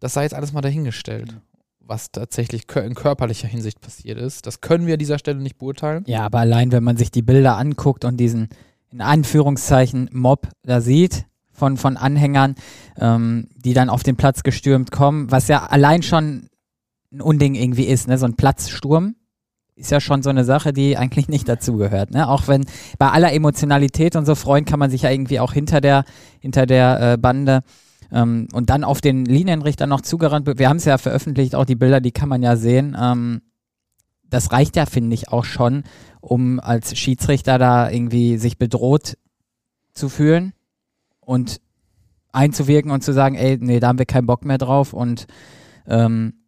Das 0.01 0.15
sei 0.15 0.23
jetzt 0.23 0.35
alles 0.35 0.53
mal 0.53 0.61
dahingestellt. 0.61 1.37
Was 1.81 2.13
tatsächlich 2.13 2.65
in 2.77 2.95
körperlicher 2.95 3.49
Hinsicht 3.49 3.81
passiert 3.81 4.19
ist. 4.19 4.47
Das 4.47 4.61
können 4.61 4.87
wir 4.87 4.95
an 4.95 4.99
dieser 4.99 5.19
Stelle 5.19 5.41
nicht 5.41 5.59
beurteilen. 5.59 6.05
Ja, 6.07 6.25
aber 6.25 6.39
allein, 6.39 6.73
wenn 6.73 6.85
man 6.85 6.97
sich 6.97 7.11
die 7.11 7.23
Bilder 7.23 7.57
anguckt 7.57 8.05
und 8.05 8.17
diesen, 8.19 8.49
in 8.91 9.01
Anführungszeichen, 9.01 10.09
Mob 10.13 10.49
da 10.63 10.81
sieht, 10.81 11.27
von, 11.51 11.77
von 11.77 11.97
Anhängern, 11.97 12.55
ähm, 12.99 13.49
die 13.57 13.75
dann 13.75 13.91
auf 13.91 14.03
den 14.03 14.17
Platz 14.17 14.43
gestürmt 14.43 14.91
kommen, 14.91 15.31
was 15.31 15.49
ja 15.49 15.67
allein 15.67 16.03
schon 16.03 16.49
ein 17.13 17.21
Unding 17.21 17.55
irgendwie 17.55 17.85
ist, 17.85 18.09
ne? 18.09 18.19
so 18.19 18.27
ein 18.27 18.35
Platzsturm 18.37 19.17
ist 19.75 19.91
ja 19.91 20.01
schon 20.01 20.23
so 20.23 20.31
eine 20.31 20.45
Sache, 20.45 20.73
die 20.73 20.97
eigentlich 20.97 21.29
nicht 21.29 21.49
dazugehört. 21.49 22.11
Ne? 22.11 22.29
Auch 22.29 22.49
wenn 22.49 22.67
bei 22.99 23.11
aller 23.11 23.33
Emotionalität 23.33 24.17
und 24.17 24.27
so 24.27 24.35
freuen 24.35 24.65
kann 24.65 24.79
man 24.79 24.91
sich 24.91 25.03
ja 25.03 25.11
irgendwie 25.11 25.41
auch 25.41 25.53
hinter 25.53 25.81
der, 25.81 26.05
hinter 26.41 26.67
der 26.67 27.13
äh, 27.13 27.17
Bande 27.17 27.63
ähm, 28.13 28.49
und 28.53 28.71
dann 28.71 28.85
auf 28.85 29.01
den 29.01 29.25
Linienrichter 29.25 29.87
noch 29.87 30.03
zugerannt. 30.03 30.47
Wir 30.59 30.69
haben 30.69 30.77
es 30.77 30.85
ja 30.85 30.99
veröffentlicht, 30.99 31.55
auch 31.55 31.65
die 31.65 31.77
Bilder, 31.77 32.01
die 32.01 32.13
kann 32.13 32.29
man 32.29 32.43
ja 32.43 32.57
sehen. 32.57 32.97
Ähm, 33.01 33.43
das 34.29 34.53
reicht 34.53 34.77
ja, 34.77 34.87
finde 34.87 35.15
ich, 35.15 35.29
auch 35.29 35.45
schon, 35.45 35.85
um 36.21 36.61
als 36.61 36.97
Schiedsrichter 36.97 37.59
da 37.59 37.91
irgendwie 37.91 38.39
sich 38.39 38.59
bedroht 38.59 39.19
zu 39.93 40.09
fühlen 40.09 40.53
und 41.21 41.61
einzuwirken 42.33 42.91
und 42.91 43.03
zu 43.03 43.13
sagen, 43.13 43.35
ey, 43.35 43.59
nee, 43.61 43.79
da 43.79 43.89
haben 43.89 43.99
wir 43.99 44.07
keinen 44.07 44.27
Bock 44.27 44.45
mehr 44.45 44.59
drauf 44.59 44.95
und 44.95 45.27
ähm, 45.87 46.42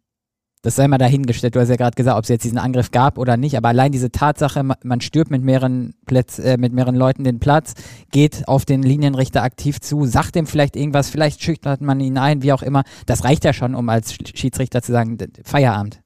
das 0.65 0.77
sei 0.77 0.87
mal 0.87 0.97
dahingestellt. 0.97 1.55
Du 1.55 1.59
hast 1.59 1.69
ja 1.69 1.75
gerade 1.75 1.93
gesagt, 1.93 2.17
ob 2.17 2.23
es 2.23 2.29
jetzt 2.29 2.43
diesen 2.43 2.57
Angriff 2.57 2.89
gab 2.89 3.19
oder 3.19 3.37
nicht, 3.37 3.55
aber 3.55 3.67
allein 3.67 3.91
diese 3.91 4.09
Tatsache, 4.11 4.63
man 4.63 4.99
stirbt 4.99 5.29
mit 5.29 5.43
mehreren 5.43 5.93
Plätz, 6.07 6.39
äh, 6.39 6.57
mit 6.57 6.73
mehreren 6.73 6.95
Leuten 6.95 7.23
den 7.23 7.39
Platz, 7.39 7.75
geht 8.11 8.47
auf 8.47 8.65
den 8.65 8.81
Linienrichter 8.81 9.43
aktiv 9.43 9.79
zu, 9.79 10.07
sagt 10.07 10.33
dem 10.33 10.47
vielleicht 10.47 10.75
irgendwas, 10.75 11.11
vielleicht 11.11 11.43
schüchtert 11.43 11.81
man 11.81 11.99
ihn 11.99 12.17
ein, 12.17 12.41
wie 12.41 12.51
auch 12.51 12.63
immer. 12.63 12.83
Das 13.05 13.23
reicht 13.23 13.43
ja 13.45 13.53
schon, 13.53 13.75
um 13.75 13.87
als 13.89 14.15
Schiedsrichter 14.15 14.81
zu 14.81 14.91
sagen, 14.91 15.19
Feierabend. 15.43 16.01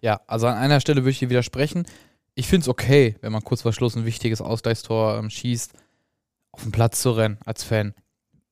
Ja, 0.00 0.20
also 0.28 0.46
an 0.46 0.54
einer 0.54 0.78
Stelle 0.78 1.00
würde 1.00 1.10
ich 1.10 1.18
dir 1.18 1.30
widersprechen. 1.30 1.84
Ich 2.36 2.46
finde 2.46 2.62
es 2.62 2.68
okay, 2.68 3.16
wenn 3.20 3.32
man 3.32 3.42
kurz 3.42 3.62
vor 3.62 3.72
Schluss 3.72 3.96
ein 3.96 4.04
wichtiges 4.04 4.40
Ausgleichstor 4.40 5.18
ähm, 5.18 5.28
schießt, 5.28 5.72
auf 6.52 6.62
den 6.62 6.70
Platz 6.70 7.02
zu 7.02 7.10
rennen 7.10 7.38
als 7.44 7.64
Fan. 7.64 7.94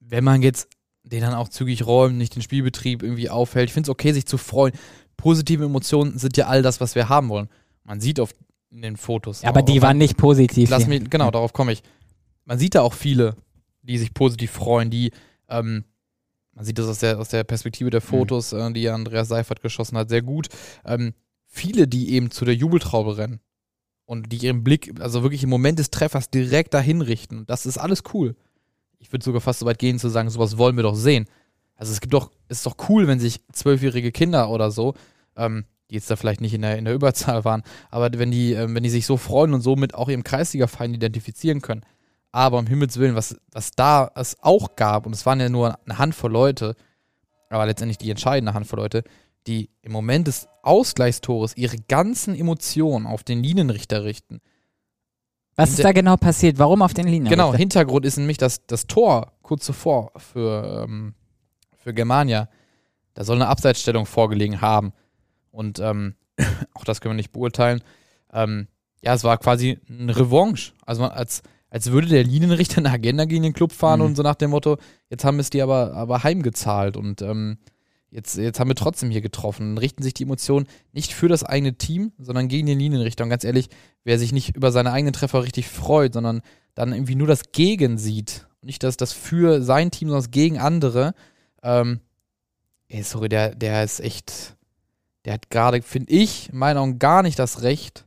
Wenn 0.01 0.25
man 0.25 0.43
jetzt 0.43 0.69
den 1.05 1.21
dann 1.21 1.35
auch 1.35 1.49
zügig 1.49 1.87
räumt, 1.87 2.19
nicht 2.19 2.35
den 2.35 2.43
Spielbetrieb 2.43 3.03
irgendwie 3.05 3.31
aufhält. 3.31 3.69
Ich 3.69 3.75
finde 3.75 3.87
es 3.87 3.91
okay, 3.91 4.13
sich 4.13 4.27
zu 4.27 4.39
freuen 4.39 4.73
positive 5.17 5.65
Emotionen 5.65 6.19
sind 6.19 6.37
ja 6.37 6.47
all 6.47 6.63
das, 6.63 6.81
was 6.81 6.95
wir 6.95 7.09
haben 7.09 7.29
wollen. 7.29 7.49
Man 7.85 8.01
sieht 8.01 8.21
auf 8.21 8.33
in 8.71 8.83
den 8.83 8.97
Fotos. 8.97 9.43
Ja, 9.43 9.49
aber 9.49 9.63
die 9.63 9.81
waren 9.81 9.99
nicht 9.99 10.17
positiv. 10.17 10.71
Lass 10.71 10.87
mich, 10.87 11.09
genau, 11.09 11.31
darauf 11.31 11.53
komme 11.53 11.73
ich. 11.73 11.83
Man 12.45 12.59
sieht 12.59 12.75
da 12.75 12.83
auch 12.83 12.93
viele, 12.93 13.37
die 13.83 13.99
sich 13.99 14.13
positiv 14.13 14.51
freuen, 14.51 14.91
die, 14.91 15.13
ähm, 15.49 15.85
man 16.53 16.65
sieht 16.65 16.79
das 16.79 16.87
aus 16.87 16.99
der, 16.99 17.19
aus 17.19 17.29
der 17.29 17.45
Perspektive 17.45 17.91
der 17.91 18.01
mhm. 18.01 18.07
Fotos, 18.07 18.53
mhm. 18.53 18.59
äh, 18.59 18.73
die 18.73 18.89
Andreas 18.89 19.29
Seifert 19.29 19.63
geschossen 19.63 19.97
hat, 19.97 20.09
sehr 20.09 20.23
gut. 20.23 20.49
Ähm, 20.85 21.15
viele, 21.47 21.89
die 21.89 22.13
eben 22.13 22.31
zu 22.31 22.45
der 22.45 22.55
Jubeltraube 22.55 23.17
rennen 23.17 23.41
und 24.05 24.33
die 24.33 24.39
ihren 24.39 24.65
Blick, 24.65 24.93
also 25.01 25.23
wirklich 25.23 25.43
im 25.43 25.51
Moment 25.51 25.79
des 25.79 25.91
Treffers 25.91 26.31
direkt 26.31 26.75
dahin 26.75 27.01
richten. 27.01 27.47
Das 27.47 27.67
ist 27.67 27.79
alles 27.79 28.03
cool. 28.15 28.37
Ich 28.99 29.13
würde 29.13 29.25
sogar 29.25 29.41
fast 29.41 29.61
so 29.61 29.67
weit 29.67 29.79
gehen 29.79 29.99
zu 29.99 30.09
sagen, 30.09 30.31
sowas 30.31 30.59
wollen 30.59 30.77
wir 30.77 30.83
doch 30.83 30.95
sehen. 30.95 31.27
Also 31.77 31.93
es 31.93 32.01
gibt 32.01 32.15
doch, 32.15 32.31
es 32.49 32.59
ist 32.59 32.67
doch 32.67 32.77
cool, 32.89 33.07
wenn 33.07 33.21
sich 33.21 33.41
zwölfjährige 33.53 34.13
Kinder 34.13 34.51
oder 34.51 34.71
so, 34.71 34.95
ähm, 35.37 35.65
die 35.91 35.95
jetzt 35.95 36.11
da 36.11 36.17
vielleicht 36.17 36.41
nicht 36.41 36.55
in 36.55 36.63
der, 36.63 36.79
in 36.79 36.85
der 36.85 36.95
Überzahl 36.95 37.45
waren, 37.45 37.63
aber 37.91 38.11
wenn 38.19 38.31
die, 38.31 38.53
ähm, 38.53 38.75
wenn 38.75 38.83
die 38.83 38.91
sich 38.91 39.07
so 39.07 39.17
freuen 39.17 39.55
und 39.55 39.61
somit 39.61 39.95
auch 39.95 40.09
ihrem 40.09 40.25
Kreisliga-Feind 40.25 40.95
identifizieren 40.95 41.61
können. 41.61 41.83
Aber 42.33 42.59
um 42.59 42.67
Himmels 42.67 42.99
Willen, 42.99 43.15
was, 43.15 43.37
was 43.53 43.71
da 43.71 44.11
es 44.15 44.37
auch 44.43 44.77
gab, 44.77 45.07
und 45.07 45.15
es 45.15 45.25
waren 45.25 45.41
ja 45.41 45.49
nur 45.49 45.79
eine 45.85 45.99
Handvoll 45.99 46.33
Leute, 46.33 46.75
aber 47.51 47.67
letztendlich 47.67 47.99
die 47.99 48.11
entscheidende 48.11 48.53
Handvoll 48.53 48.81
Leute, 48.81 49.05
die 49.47 49.71
im 49.83 49.93
Moment 49.93 50.27
des 50.27 50.49
Ausgleichstores 50.63 51.57
ihre 51.57 51.77
ganzen 51.89 52.35
Emotionen 52.35 53.07
auf 53.07 53.23
den 53.23 53.43
Linienrichter 53.43 54.05
richten. 54.05 54.41
Was 55.55 55.71
ist 55.71 55.85
da 55.85 55.93
genau 55.93 56.17
passiert? 56.17 56.59
Warum 56.59 56.83
auf 56.83 56.93
den 56.93 57.07
Linienrichter? 57.07 57.37
Genau, 57.37 57.55
Hintergrund 57.55 58.05
ist 58.05 58.19
nämlich, 58.19 58.37
dass 58.37 58.67
das 58.67 58.87
Tor 58.87 59.33
kurz 59.43 59.65
zuvor 59.65 60.13
für 60.17 60.85
ähm, 60.87 61.15
für 61.87 61.95
Germania. 61.95 62.49
Da 63.15 63.23
soll 63.23 63.37
eine 63.37 63.47
Abseitsstellung 63.47 64.07
vorgelegen 64.07 64.61
haben. 64.61 64.93
Und 65.53 65.79
ähm, 65.79 66.15
auch 66.75 66.85
das 66.85 67.01
können 67.01 67.13
wir 67.13 67.17
nicht 67.17 67.33
beurteilen. 67.33 67.81
Ähm, 68.33 68.67
ja, 69.03 69.15
es 69.15 69.23
war 69.23 69.39
quasi 69.39 69.79
eine 69.89 70.17
Revanche. 70.17 70.73
Also 70.85 71.05
als, 71.05 71.43
als 71.71 71.93
würde 71.93 72.09
der 72.09 72.25
Linienrichter 72.25 72.79
eine 72.79 72.91
Agenda 72.91 73.25
gegen 73.25 73.45
den 73.45 73.53
Club 73.53 73.71
fahren 73.71 74.01
mhm. 74.01 74.07
und 74.07 74.17
so 74.17 74.25
nach 74.25 74.35
dem 74.35 74.51
Motto, 74.51 74.79
jetzt 75.11 75.25
haben 75.25 75.37
wir 75.37 75.43
es 75.43 75.51
dir 75.51 75.63
aber, 75.63 75.95
aber 75.95 76.25
heimgezahlt 76.25 76.97
und 76.97 77.23
ähm, 77.23 77.59
jetzt, 78.11 78.37
jetzt 78.37 78.59
haben 78.59 78.69
wir 78.69 78.75
trotzdem 78.75 79.11
hier 79.11 79.21
getroffen. 79.21 79.75
Dann 79.75 79.79
richten 79.79 80.03
sich 80.03 80.15
die 80.15 80.25
Emotionen 80.25 80.67
nicht 80.93 81.13
für 81.13 81.29
das 81.29 81.45
eigene 81.45 81.75
Team, 81.75 82.13
sondern 82.19 82.49
gegen 82.49 82.67
den 82.67 82.81
Linienrichter. 82.81 83.23
Und 83.23 83.31
ganz 83.31 83.45
ehrlich, 83.45 83.69
wer 84.03 84.19
sich 84.19 84.33
nicht 84.33 84.57
über 84.57 84.73
seine 84.73 84.91
eigenen 84.91 85.13
Treffer 85.13 85.45
richtig 85.45 85.69
freut, 85.69 86.15
sondern 86.15 86.43
dann 86.75 86.93
irgendwie 86.93 87.15
nur 87.15 87.29
das 87.29 87.53
Gegen 87.53 87.97
sieht, 87.97 88.49
nicht 88.61 88.83
das, 88.83 88.97
das 88.97 89.13
für 89.13 89.63
sein 89.63 89.93
Team, 89.93 90.09
sondern 90.09 90.25
das 90.25 90.33
gegen 90.33 90.59
andere, 90.59 91.15
ähm, 91.67 92.01
ey, 92.89 93.03
sorry, 93.03 93.29
der, 93.29 93.55
der 93.55 93.83
ist 93.83 94.01
echt, 94.01 94.57
der 95.25 95.35
hat 95.35 95.51
gerade, 95.51 95.83
finde 95.83 96.13
ich, 96.13 96.51
in 96.51 96.59
meinen 96.59 96.79
Augen 96.79 96.99
gar 96.99 97.23
nicht 97.23 97.39
das 97.39 97.63
Recht, 97.63 98.07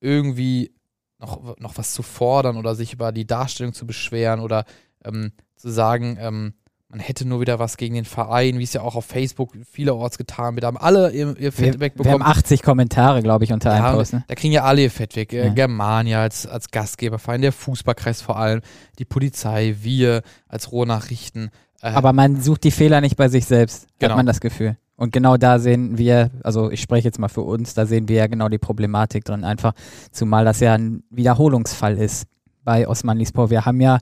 irgendwie 0.00 0.72
noch, 1.18 1.56
noch 1.58 1.78
was 1.78 1.94
zu 1.94 2.02
fordern 2.02 2.56
oder 2.56 2.74
sich 2.74 2.92
über 2.92 3.12
die 3.12 3.26
Darstellung 3.26 3.72
zu 3.72 3.86
beschweren 3.86 4.40
oder 4.40 4.64
ähm, 5.04 5.32
zu 5.56 5.70
sagen, 5.70 6.18
ähm, 6.20 6.54
man 6.88 7.00
hätte 7.00 7.26
nur 7.26 7.40
wieder 7.40 7.58
was 7.58 7.76
gegen 7.76 7.96
den 7.96 8.04
Verein, 8.04 8.60
wie 8.60 8.62
es 8.62 8.72
ja 8.72 8.82
auch 8.82 8.94
auf 8.94 9.04
Facebook 9.04 9.52
vielerorts 9.68 10.16
getan 10.16 10.54
wird. 10.54 10.62
Da 10.62 10.68
haben 10.68 10.76
alle 10.76 11.10
ihr, 11.10 11.36
ihr 11.38 11.50
Fett 11.50 11.80
wegbekommen. 11.80 12.20
Wir 12.20 12.24
haben 12.24 12.38
80 12.38 12.62
Kommentare, 12.62 13.20
glaube 13.20 13.42
ich, 13.42 13.52
unter 13.52 13.74
ja, 13.74 13.84
einem 13.84 13.96
Post. 13.96 14.12
Ne? 14.12 14.24
Da 14.28 14.34
kriegen 14.36 14.52
ja 14.52 14.62
alle 14.62 14.82
ihr 14.82 14.90
Fett 14.92 15.16
weg. 15.16 15.32
Äh, 15.32 15.46
ja. 15.46 15.52
Germania 15.52 16.22
als, 16.22 16.46
als 16.46 16.70
Gastgeberverein, 16.70 17.42
der 17.42 17.50
Fußballkreis 17.50 18.22
vor 18.22 18.38
allem, 18.38 18.60
die 19.00 19.04
Polizei, 19.04 19.74
wir 19.80 20.22
als 20.46 20.70
Rohnachrichten. 20.70 21.50
Äh, 21.84 21.88
Aber 21.88 22.14
man 22.14 22.40
sucht 22.40 22.64
die 22.64 22.70
Fehler 22.70 23.02
nicht 23.02 23.16
bei 23.16 23.28
sich 23.28 23.44
selbst, 23.44 23.86
genau. 23.98 24.12
hat 24.12 24.16
man 24.16 24.26
das 24.26 24.40
Gefühl. 24.40 24.78
Und 24.96 25.12
genau 25.12 25.36
da 25.36 25.58
sehen 25.58 25.98
wir, 25.98 26.30
also 26.42 26.70
ich 26.70 26.80
spreche 26.80 27.08
jetzt 27.08 27.18
mal 27.18 27.28
für 27.28 27.42
uns, 27.42 27.74
da 27.74 27.84
sehen 27.84 28.08
wir 28.08 28.16
ja 28.16 28.26
genau 28.26 28.48
die 28.48 28.58
Problematik 28.58 29.24
drin. 29.24 29.44
Einfach, 29.44 29.74
zumal 30.10 30.46
das 30.46 30.60
ja 30.60 30.72
ein 30.72 31.02
Wiederholungsfall 31.10 31.98
ist 31.98 32.26
bei 32.62 32.88
Osmanlispor. 32.88 33.50
Wir 33.50 33.66
haben 33.66 33.82
ja, 33.82 33.98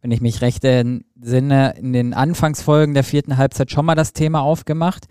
wenn 0.00 0.12
ich 0.12 0.22
mich 0.22 0.40
recht 0.40 0.64
entsinne, 0.64 1.74
in 1.76 1.92
den 1.92 2.14
Anfangsfolgen 2.14 2.94
der 2.94 3.04
vierten 3.04 3.36
Halbzeit 3.36 3.70
schon 3.70 3.84
mal 3.84 3.96
das 3.96 4.14
Thema 4.14 4.40
aufgemacht. 4.40 5.04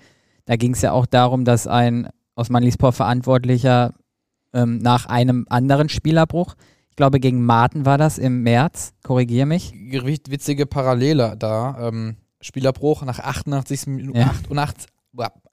Da 0.46 0.56
ging 0.56 0.74
es 0.74 0.82
ja 0.82 0.94
auch 0.94 1.06
darum, 1.06 1.46
dass 1.46 1.68
ein 1.68 2.10
Osmanlispor-Verantwortlicher 2.36 3.94
ähm, 4.54 4.80
nach 4.80 5.06
einem 5.06 5.46
anderen 5.50 5.90
Spielerbruch, 5.90 6.56
ich 6.96 6.98
glaube 6.98 7.20
gegen 7.20 7.44
Martin 7.44 7.86
war 7.86 7.98
das 7.98 8.18
im 8.18 8.44
März, 8.44 8.94
korrigiere 9.04 9.46
mich. 9.46 9.74
Witzige 9.74 10.66
Parallele 10.66 11.36
da. 11.38 11.90
Ähm, 11.90 12.16
Spielerbruch 12.40 13.04
nach 13.04 13.20
88 13.20 13.88
Minuten, 13.88 14.18
ja. 14.18 14.28
88, 14.28 14.90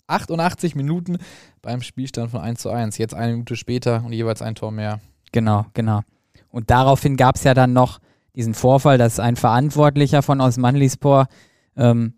88 0.07 0.77
Minuten 0.77 1.19
beim 1.61 1.83
Spielstand 1.83 2.31
von 2.31 2.43
1 2.43 2.61
zu 2.61 2.71
1. 2.71 2.97
Jetzt 2.97 3.15
eine 3.15 3.33
Minute 3.33 3.57
später 3.57 4.05
und 4.05 4.13
jeweils 4.13 4.41
ein 4.41 4.55
Tor 4.55 4.71
mehr. 4.71 5.01
Genau, 5.33 5.67
genau. 5.75 6.03
Und 6.49 6.71
daraufhin 6.71 7.17
gab 7.17 7.35
es 7.35 7.43
ja 7.43 7.55
dann 7.55 7.73
noch 7.73 7.99
diesen 8.37 8.55
Vorfall, 8.55 8.97
dass 8.97 9.19
ein 9.19 9.35
Verantwortlicher 9.35 10.23
von 10.23 10.41
Osmanlispor 10.41 11.27
ähm, 11.77 12.15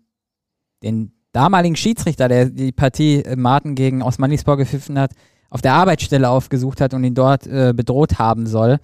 den 0.83 1.13
damaligen 1.31 1.75
Schiedsrichter, 1.75 2.27
der 2.27 2.51
die 2.51 2.71
Partie 2.71 3.23
äh, 3.23 3.35
Martin 3.35 3.73
gegen 3.73 4.03
Osmanlispor 4.03 4.57
gepfiffen 4.57 4.99
hat, 4.99 5.13
auf 5.49 5.63
der 5.63 5.73
Arbeitsstelle 5.73 6.29
aufgesucht 6.29 6.79
hat 6.79 6.93
und 6.93 7.03
ihn 7.03 7.15
dort 7.15 7.47
äh, 7.47 7.73
bedroht 7.75 8.19
haben 8.19 8.45
soll. 8.45 8.77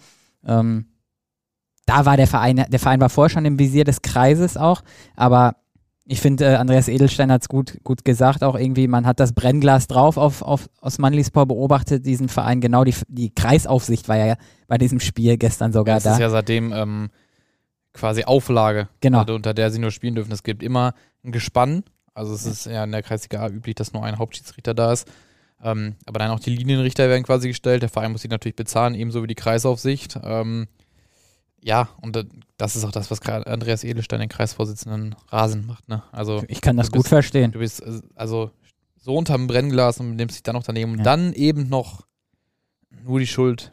Ähm, 0.46 0.86
da 1.86 2.06
war 2.06 2.18
der 2.18 2.28
Verein, 2.28 2.66
der 2.68 2.80
Verein 2.80 3.02
war 3.02 3.10
vorher 3.10 3.30
schon 3.30 3.46
im 3.46 3.60
Visier 3.60 3.84
des 3.84 4.02
Kreises 4.02 4.58
auch, 4.58 4.82
aber 5.16 5.56
ich 6.06 6.20
finde, 6.20 6.46
äh, 6.46 6.56
Andreas 6.56 6.88
Edelstein 6.88 7.32
hat 7.32 7.44
es 7.44 7.50
gut, 7.50 7.80
gut 7.84 8.04
gesagt, 8.04 8.44
auch 8.44 8.56
irgendwie, 8.56 8.88
man 8.88 9.06
hat 9.06 9.20
das 9.20 9.34
Brennglas 9.34 9.88
drauf 9.88 10.18
auf, 10.18 10.42
auf 10.42 10.70
Osmanlispor 10.82 11.46
beobachtet, 11.46 12.06
diesen 12.06 12.28
Verein, 12.28 12.60
genau, 12.60 12.84
die, 12.84 12.96
die 13.08 13.34
Kreisaufsicht 13.34 14.10
war 14.10 14.18
ja 14.18 14.36
bei 14.68 14.78
diesem 14.78 15.00
Spiel 15.00 15.38
gestern 15.38 15.72
sogar 15.72 15.96
das 15.96 16.04
da. 16.04 16.10
Das 16.12 16.18
ist 16.18 16.22
ja 16.22 16.30
seitdem 16.30 16.74
ähm, 16.74 17.10
quasi 17.94 18.24
Auflage, 18.24 18.90
genau. 19.00 19.20
Also 19.20 19.36
unter 19.36 19.54
der 19.54 19.72
sie 19.72 19.80
nur 19.80 19.92
spielen 19.92 20.16
dürfen. 20.16 20.32
Es 20.32 20.44
gibt 20.44 20.64
immer 20.64 20.94
ein 21.24 21.32
Gespann, 21.32 21.84
also 22.14 22.34
es 22.34 22.46
ist 22.46 22.66
ja 22.66 22.84
in 22.84 22.92
der 22.92 23.04
Kreisliga 23.04 23.42
A 23.42 23.50
üblich, 23.50 23.76
dass 23.76 23.94
nur 23.94 24.04
ein 24.04 24.18
Hauptschiedsrichter 24.18 24.74
da 24.74 24.92
ist. 24.92 25.10
Ähm, 25.64 25.96
aber 26.06 26.20
dann 26.20 26.32
auch 26.32 26.40
die 26.40 26.56
Linienrichter 26.56 27.08
werden 27.08 27.24
quasi 27.24 27.48
gestellt, 27.48 27.82
der 27.82 27.90
Verein 27.90 28.12
muss 28.12 28.22
sie 28.22 28.28
natürlich 28.28 28.56
bezahlen, 28.56 28.96
ebenso 28.96 29.22
wie 29.24 29.28
die 29.28 29.36
Kreisaufsicht. 29.36 30.20
Ähm, 30.24 30.68
ja, 31.64 31.90
und 32.02 32.26
das 32.58 32.76
ist 32.76 32.84
auch 32.84 32.92
das, 32.92 33.12
was 33.12 33.22
Andreas 33.22 33.84
Edelstein, 33.84 34.20
den 34.20 34.30
Kreisvorsitzenden, 34.30 35.16
rasend 35.30 35.68
macht. 35.68 35.88
Ne? 35.88 36.02
Also, 36.12 36.44
ich 36.48 36.62
kann 36.62 36.78
das 36.78 36.88
bist, 36.90 37.04
gut 37.04 37.08
verstehen. 37.08 37.52
Du 37.52 37.60
bist 37.60 37.82
äh, 37.82 38.02
also 38.16 38.52
so 38.98 39.16
unterm 39.16 39.48
Brennglas 39.48 40.00
und 40.00 40.16
nimmst 40.16 40.36
dich 40.36 40.44
dann 40.44 40.56
noch 40.56 40.64
daneben 40.64 40.94
ja. 40.94 40.98
und 40.98 41.04
dann 41.04 41.34
eben 41.34 41.70
noch 41.70 42.06
nur 43.04 43.20
die 43.20 43.28
Schuld, 43.28 43.72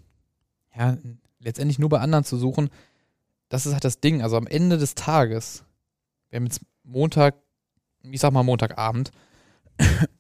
ja, 0.77 0.97
letztendlich 1.41 1.79
nur 1.79 1.89
bei 1.89 2.01
anderen 2.01 2.25
zu 2.25 2.37
suchen. 2.37 2.71
Das 3.49 3.65
ist 3.65 3.73
halt 3.73 3.85
das 3.85 4.01
Ding. 4.01 4.23
Also 4.23 4.37
am 4.37 4.47
Ende 4.47 4.77
des 4.77 4.95
Tages, 4.95 5.65
wir 6.29 6.37
haben 6.37 6.45
jetzt 6.45 6.61
Montag, 6.85 7.37
ich 8.03 8.21
sag 8.21 8.33
mal 8.33 8.43
Montagabend, 8.43 9.11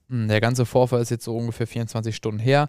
der 0.08 0.40
ganze 0.40 0.66
Vorfall 0.66 1.02
ist 1.02 1.10
jetzt 1.10 1.24
so 1.24 1.36
ungefähr 1.36 1.66
24 1.66 2.14
Stunden 2.14 2.38
her 2.38 2.68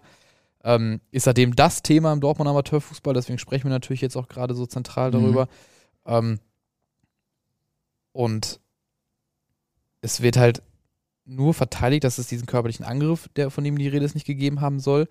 ähm, 0.62 1.00
ist 1.10 1.24
seitdem 1.24 1.56
das 1.56 1.82
Thema 1.82 2.12
im 2.12 2.20
Dortmund 2.20 2.48
Amateurfußball, 2.48 3.14
deswegen 3.14 3.38
sprechen 3.38 3.64
wir 3.64 3.70
natürlich 3.70 4.00
jetzt 4.02 4.16
auch 4.16 4.28
gerade 4.28 4.54
so 4.54 4.66
zentral 4.66 5.08
mhm. 5.08 5.12
darüber. 5.12 5.44
Mhm. 5.44 6.12
Ähm, 6.12 6.40
und 8.12 8.60
es 10.02 10.20
wird 10.20 10.36
halt 10.36 10.62
nur 11.24 11.54
verteidigt, 11.54 12.04
dass 12.04 12.18
es 12.18 12.26
diesen 12.26 12.46
körperlichen 12.46 12.84
Angriff, 12.84 13.28
der, 13.36 13.50
von 13.50 13.64
dem 13.64 13.78
die 13.78 13.88
Rede 13.88 14.04
ist, 14.04 14.14
nicht 14.14 14.26
gegeben 14.26 14.60
haben 14.60 14.80
soll. 14.80 15.08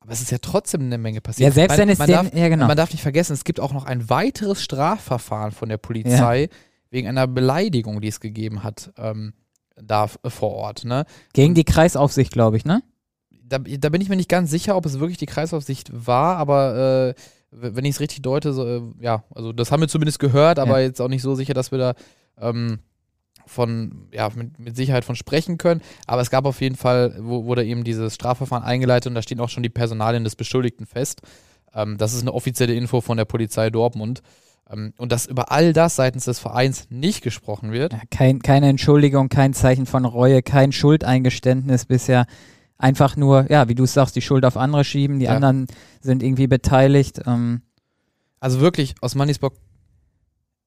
Aber 0.00 0.12
es 0.12 0.20
ist 0.20 0.30
ja 0.30 0.38
trotzdem 0.40 0.82
eine 0.82 0.98
Menge 0.98 1.20
passiert. 1.20 1.48
Ja, 1.48 1.52
selbst 1.52 1.72
man, 1.72 1.80
wenn 1.80 1.88
es 1.88 1.98
man, 1.98 2.06
den, 2.06 2.14
darf, 2.14 2.34
ja, 2.34 2.48
genau. 2.48 2.66
man 2.68 2.76
darf 2.76 2.92
nicht 2.92 3.02
vergessen, 3.02 3.32
es 3.32 3.44
gibt 3.44 3.58
auch 3.58 3.72
noch 3.72 3.84
ein 3.84 4.08
weiteres 4.08 4.62
Strafverfahren 4.62 5.50
von 5.50 5.68
der 5.68 5.78
Polizei 5.78 6.42
ja. 6.42 6.48
wegen 6.90 7.08
einer 7.08 7.26
Beleidigung, 7.26 8.00
die 8.00 8.08
es 8.08 8.20
gegeben 8.20 8.62
hat, 8.62 8.92
ähm, 8.96 9.32
da 9.76 10.06
vor 10.08 10.52
Ort. 10.52 10.84
Ne? 10.84 11.04
Gegen 11.32 11.54
die 11.54 11.64
Kreisaufsicht, 11.64 12.32
glaube 12.32 12.56
ich, 12.56 12.64
ne? 12.64 12.82
da, 13.48 13.58
da, 13.58 13.88
bin 13.88 14.00
ich 14.00 14.08
mir 14.08 14.16
nicht 14.16 14.28
ganz 14.28 14.50
sicher, 14.50 14.76
ob 14.76 14.86
es 14.86 14.98
wirklich 14.98 15.18
die 15.18 15.26
Kreisaufsicht 15.26 15.90
war, 15.92 16.36
aber 16.36 17.14
äh, 17.14 17.14
wenn 17.50 17.84
ich 17.84 17.94
es 17.94 18.00
richtig 18.00 18.22
deute, 18.22 18.52
so, 18.52 18.66
äh, 18.66 18.82
ja, 19.00 19.24
also 19.34 19.52
das 19.52 19.70
haben 19.70 19.80
wir 19.80 19.88
zumindest 19.88 20.18
gehört, 20.18 20.58
aber 20.58 20.80
ja. 20.80 20.86
jetzt 20.86 21.00
auch 21.00 21.08
nicht 21.08 21.22
so 21.22 21.34
sicher, 21.34 21.54
dass 21.54 21.70
wir 21.70 21.78
da 21.78 21.94
ähm, 22.38 22.80
von, 23.46 24.08
ja, 24.12 24.28
mit, 24.34 24.58
mit, 24.58 24.76
Sicherheit 24.76 25.04
von 25.04 25.14
sprechen 25.14 25.56
können. 25.56 25.80
Aber 26.06 26.20
es 26.20 26.30
gab 26.30 26.44
auf 26.44 26.60
jeden 26.60 26.74
Fall, 26.74 27.16
wo, 27.20 27.44
wurde 27.44 27.64
eben 27.64 27.84
dieses 27.84 28.14
Strafverfahren 28.16 28.64
eingeleitet 28.64 29.08
und 29.08 29.14
da 29.14 29.22
stehen 29.22 29.40
auch 29.40 29.48
schon 29.48 29.62
die 29.62 29.68
Personalien 29.68 30.24
des 30.24 30.34
Beschuldigten 30.34 30.84
fest. 30.84 31.22
Ähm, 31.72 31.96
das 31.98 32.12
ist 32.12 32.22
eine 32.22 32.34
offizielle 32.34 32.74
Info 32.74 33.00
von 33.00 33.16
der 33.16 33.24
Polizei 33.24 33.70
Dortmund. 33.70 34.22
Ähm, 34.70 34.92
und 34.96 35.12
dass 35.12 35.26
über 35.26 35.52
all 35.52 35.72
das 35.72 35.96
seitens 35.96 36.24
des 36.24 36.38
Vereins 36.38 36.86
nicht 36.90 37.22
gesprochen 37.22 37.72
wird. 37.72 37.92
Ja, 37.92 38.00
kein, 38.10 38.40
keine 38.40 38.68
Entschuldigung, 38.68 39.28
kein 39.28 39.54
Zeichen 39.54 39.86
von 39.86 40.04
Reue, 40.04 40.42
kein 40.42 40.72
Schuldeingeständnis 40.72 41.84
bisher 41.86 42.26
einfach 42.78 43.16
nur, 43.16 43.50
ja, 43.50 43.68
wie 43.68 43.74
du 43.74 43.86
sagst, 43.86 44.16
die 44.16 44.22
Schuld 44.22 44.44
auf 44.44 44.56
andere 44.56 44.84
schieben, 44.84 45.18
die 45.18 45.26
ja. 45.26 45.34
anderen 45.34 45.66
sind 46.00 46.22
irgendwie 46.22 46.46
beteiligt. 46.46 47.20
Ähm. 47.26 47.62
Also 48.40 48.60
wirklich, 48.60 48.94
aus 49.00 49.14
Mannisburg 49.14 49.54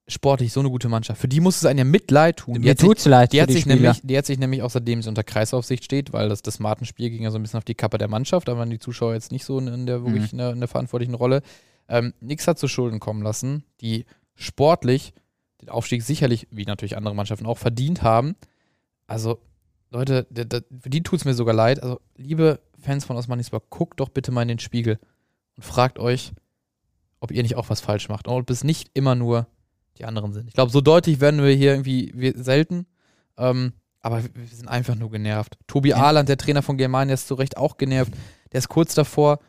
sportlich 0.08 0.52
so 0.52 0.60
eine 0.60 0.70
gute 0.70 0.90
Mannschaft. 0.90 1.22
Für 1.22 1.28
die 1.28 1.40
muss 1.40 1.58
es 1.58 1.66
einem 1.66 1.78
ja 1.78 1.84
Mitleid 1.84 2.38
tun. 2.38 2.60
Mir 2.60 2.76
tut's 2.76 3.06
leid. 3.06 3.32
Die 3.32 3.42
hat, 3.42 3.52
sich 3.52 3.68
nämlich, 3.68 4.02
die 4.04 4.18
hat 4.18 4.26
sich 4.26 4.40
nämlich, 4.40 4.64
außerdem 4.64 5.02
unter 5.06 5.24
Kreisaufsicht 5.24 5.84
steht, 5.84 6.14
weil 6.14 6.30
das, 6.30 6.42
das 6.42 6.60
Martenspiel 6.60 7.12
ging 7.12 7.24
ja 7.24 7.32
so 7.32 7.38
ein 7.38 7.44
bisschen 7.44 7.60
auf 7.60 7.64
die 7.64 7.76
Kappe 7.76 8.00
der 8.00 8.08
Mannschaft, 8.08 8.48
da 8.48 8.58
waren 8.58 8.72
die 8.72 8.80
Zuschauer 8.80 9.14
jetzt 9.14 9.32
nicht 9.32 9.46
so 9.46 9.60
in 9.60 9.86
der 9.86 10.04
wirklich 10.04 10.24
mhm. 10.24 10.30
in, 10.32 10.38
der, 10.40 10.50
in 10.52 10.60
der 10.60 10.68
verantwortlichen 10.68 11.14
Rolle. 11.14 11.42
Ähm, 11.90 12.14
nix 12.22 12.48
hat 12.48 12.60
zu 12.60 12.68
Schulden 12.68 13.00
kommen 13.00 13.22
lassen, 13.22 13.64
die 13.82 14.06
sportlich 14.36 15.14
den 15.62 15.70
Aufstieg 15.70 16.04
sicherlich, 16.04 16.48
wie 16.52 16.64
natürlich 16.64 16.96
andere 16.96 17.16
Mannschaften 17.16 17.46
auch, 17.46 17.58
verdient 17.58 18.02
haben. 18.02 18.36
Also 19.08 19.40
Leute, 19.90 20.28
für 20.80 20.90
die 20.90 21.04
tut 21.04 21.20
es 21.20 21.26
mir 21.26 21.34
sogar 21.34 21.54
leid. 21.54 21.82
Also, 21.82 22.00
liebe 22.16 22.60
Fans 22.80 23.06
von 23.06 23.18
Osmanisburg, 23.18 23.70
guckt 23.70 24.00
doch 24.00 24.10
bitte 24.10 24.32
mal 24.32 24.44
in 24.44 24.48
den 24.48 24.60
Spiegel 24.60 25.00
und 25.58 25.64
fragt 25.64 26.00
euch, 26.00 26.32
ob 27.20 27.32
ihr 27.32 27.42
nicht 27.42 27.56
auch 27.56 27.70
was 27.70 27.82
falsch 27.82 28.08
macht 28.08 28.28
und 28.28 28.34
ob 28.34 28.50
es 28.50 28.64
nicht 28.64 28.92
immer 28.94 29.16
nur 29.16 29.48
die 29.98 30.06
anderen 30.06 30.32
sind. 30.32 30.48
Ich 30.48 30.54
glaube, 30.54 30.72
so 30.72 30.80
deutlich 30.80 31.20
werden 31.20 31.44
wir 31.44 31.54
hier 31.54 31.72
irgendwie 31.74 32.34
selten. 32.38 32.86
Ähm, 33.38 33.74
aber 34.02 34.24
wir 34.24 34.48
sind 34.48 34.70
einfach 34.70 34.96
nur 34.96 35.12
genervt. 35.12 35.58
Tobi 35.68 35.90
ja. 35.90 35.98
Ahland, 35.98 36.30
der 36.30 36.38
Trainer 36.38 36.62
von 36.62 36.78
Germania, 36.78 37.16
ist 37.16 37.28
zu 37.28 37.34
Recht 37.34 37.58
auch 37.58 37.78
genervt. 37.78 38.14
Der 38.54 38.60
ist 38.60 38.70
kurz 38.70 38.94
davor, 38.94 39.40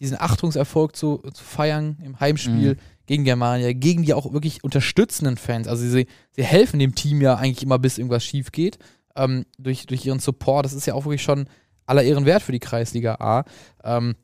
diesen 0.00 0.20
Achtungserfolg 0.20 0.96
zu, 0.96 1.18
zu 1.32 1.44
feiern 1.44 1.98
im 2.04 2.18
Heimspiel 2.20 2.74
mhm. 2.74 2.78
gegen 3.06 3.24
Germania, 3.24 3.72
gegen 3.72 4.02
die 4.02 4.14
auch 4.14 4.32
wirklich 4.32 4.64
unterstützenden 4.64 5.36
Fans. 5.36 5.68
Also 5.68 5.86
sie, 5.86 6.06
sie 6.32 6.44
helfen 6.44 6.78
dem 6.78 6.94
Team 6.94 7.20
ja 7.20 7.36
eigentlich 7.36 7.62
immer, 7.62 7.78
bis 7.78 7.98
irgendwas 7.98 8.24
schief 8.24 8.52
geht 8.52 8.78
ähm, 9.16 9.44
durch, 9.58 9.86
durch 9.86 10.04
ihren 10.04 10.18
Support. 10.18 10.66
Das 10.66 10.72
ist 10.72 10.86
ja 10.86 10.94
auch 10.94 11.04
wirklich 11.04 11.22
schon 11.22 11.46
aller 11.86 12.02
Ehren 12.02 12.26
wert 12.26 12.42
für 12.42 12.52
die 12.52 12.60
Kreisliga 12.60 13.16
A. 13.16 13.44
Ähm, 13.82 14.14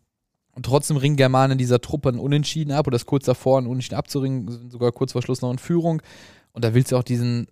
und 0.53 0.67
trotzdem 0.67 0.97
ringen 0.97 1.17
Germanen 1.17 1.59
dieser 1.59 1.81
Truppe 1.81 2.11
ein 2.11 2.19
Unentschieden 2.19 2.73
ab 2.73 2.87
oder 2.87 2.97
ist 2.97 3.07
kurz 3.07 3.25
davor, 3.25 3.61
ein 3.61 3.67
Unentschieden 3.67 3.97
abzuringen, 3.97 4.49
sind 4.51 4.73
sogar 4.73 4.93
kurz 4.93 5.13
vor 5.13 5.23
Schluss 5.23 5.43
noch 5.43 5.51
in 5.51 5.59
Führung. 5.59 6.03
Und 6.53 6.65
da 6.65 6.75
willst 6.75 6.93
du 6.93 6.97
auch 6.97 7.03
diesen, 7.03 7.47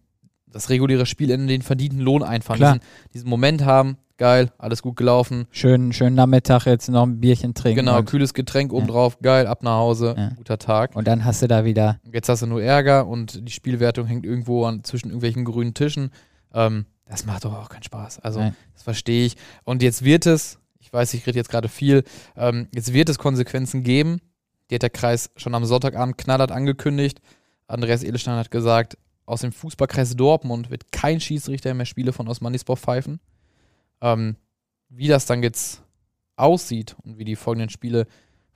das 0.46 0.68
reguläre 0.70 1.06
Spielende, 1.06 1.46
den 1.46 1.62
verdienten 1.62 2.00
Lohn 2.00 2.22
einfahren, 2.22 2.58
diesen, 2.58 2.80
diesen, 3.14 3.28
Moment 3.28 3.64
haben. 3.64 3.98
Geil, 4.18 4.50
alles 4.58 4.82
gut 4.82 4.96
gelaufen. 4.96 5.46
Schön, 5.52 5.92
schönen 5.92 6.16
Nachmittag 6.16 6.66
jetzt 6.66 6.88
noch 6.88 7.04
ein 7.04 7.20
Bierchen 7.20 7.54
trinken. 7.54 7.86
Genau, 7.86 8.02
kühles 8.02 8.34
Getränk 8.34 8.72
ja. 8.72 8.76
obendrauf, 8.76 9.20
geil, 9.20 9.46
ab 9.46 9.62
nach 9.62 9.76
Hause, 9.76 10.16
ja. 10.18 10.30
guter 10.30 10.58
Tag. 10.58 10.96
Und 10.96 11.06
dann 11.06 11.24
hast 11.24 11.40
du 11.40 11.46
da 11.46 11.64
wieder. 11.64 12.00
Jetzt 12.12 12.28
hast 12.28 12.42
du 12.42 12.46
nur 12.46 12.60
Ärger 12.60 13.06
und 13.06 13.46
die 13.46 13.52
Spielwertung 13.52 14.08
hängt 14.08 14.26
irgendwo 14.26 14.64
an, 14.64 14.82
zwischen 14.82 15.10
irgendwelchen 15.10 15.44
grünen 15.44 15.72
Tischen. 15.72 16.10
Ähm, 16.52 16.86
das 17.06 17.26
macht 17.26 17.44
doch 17.44 17.54
auch 17.54 17.68
keinen 17.68 17.84
Spaß. 17.84 18.18
Also, 18.18 18.40
Nein. 18.40 18.56
das 18.74 18.82
verstehe 18.82 19.24
ich. 19.24 19.36
Und 19.62 19.84
jetzt 19.84 20.04
wird 20.04 20.26
es, 20.26 20.58
ich 20.80 20.92
weiß, 20.92 21.14
ich 21.14 21.24
rede 21.24 21.38
jetzt 21.38 21.48
gerade 21.48 21.68
viel, 21.68 22.02
ähm, 22.36 22.66
jetzt 22.74 22.92
wird 22.92 23.08
es 23.08 23.18
Konsequenzen 23.18 23.84
geben. 23.84 24.20
Die 24.68 24.74
hat 24.74 24.82
der 24.82 24.90
Kreis 24.90 25.30
schon 25.36 25.54
am 25.54 25.64
Sonntagabend 25.64 26.18
knallhart 26.18 26.50
angekündigt. 26.50 27.20
Andreas 27.68 28.02
Edelstein 28.02 28.34
hat 28.34 28.50
gesagt, 28.50 28.98
aus 29.26 29.42
dem 29.42 29.52
Fußballkreis 29.52 30.16
Dortmund 30.16 30.70
wird 30.70 30.90
kein 30.90 31.20
Schiedsrichter 31.20 31.72
mehr 31.72 31.86
Spiele 31.86 32.12
von 32.12 32.26
Osmanispor 32.26 32.76
pfeifen. 32.76 33.20
Ähm, 34.00 34.36
wie 34.88 35.08
das 35.08 35.26
dann 35.26 35.42
jetzt 35.42 35.82
aussieht 36.36 36.96
und 37.02 37.18
wie 37.18 37.24
die 37.24 37.36
folgenden 37.36 37.68
Spiele 37.68 38.06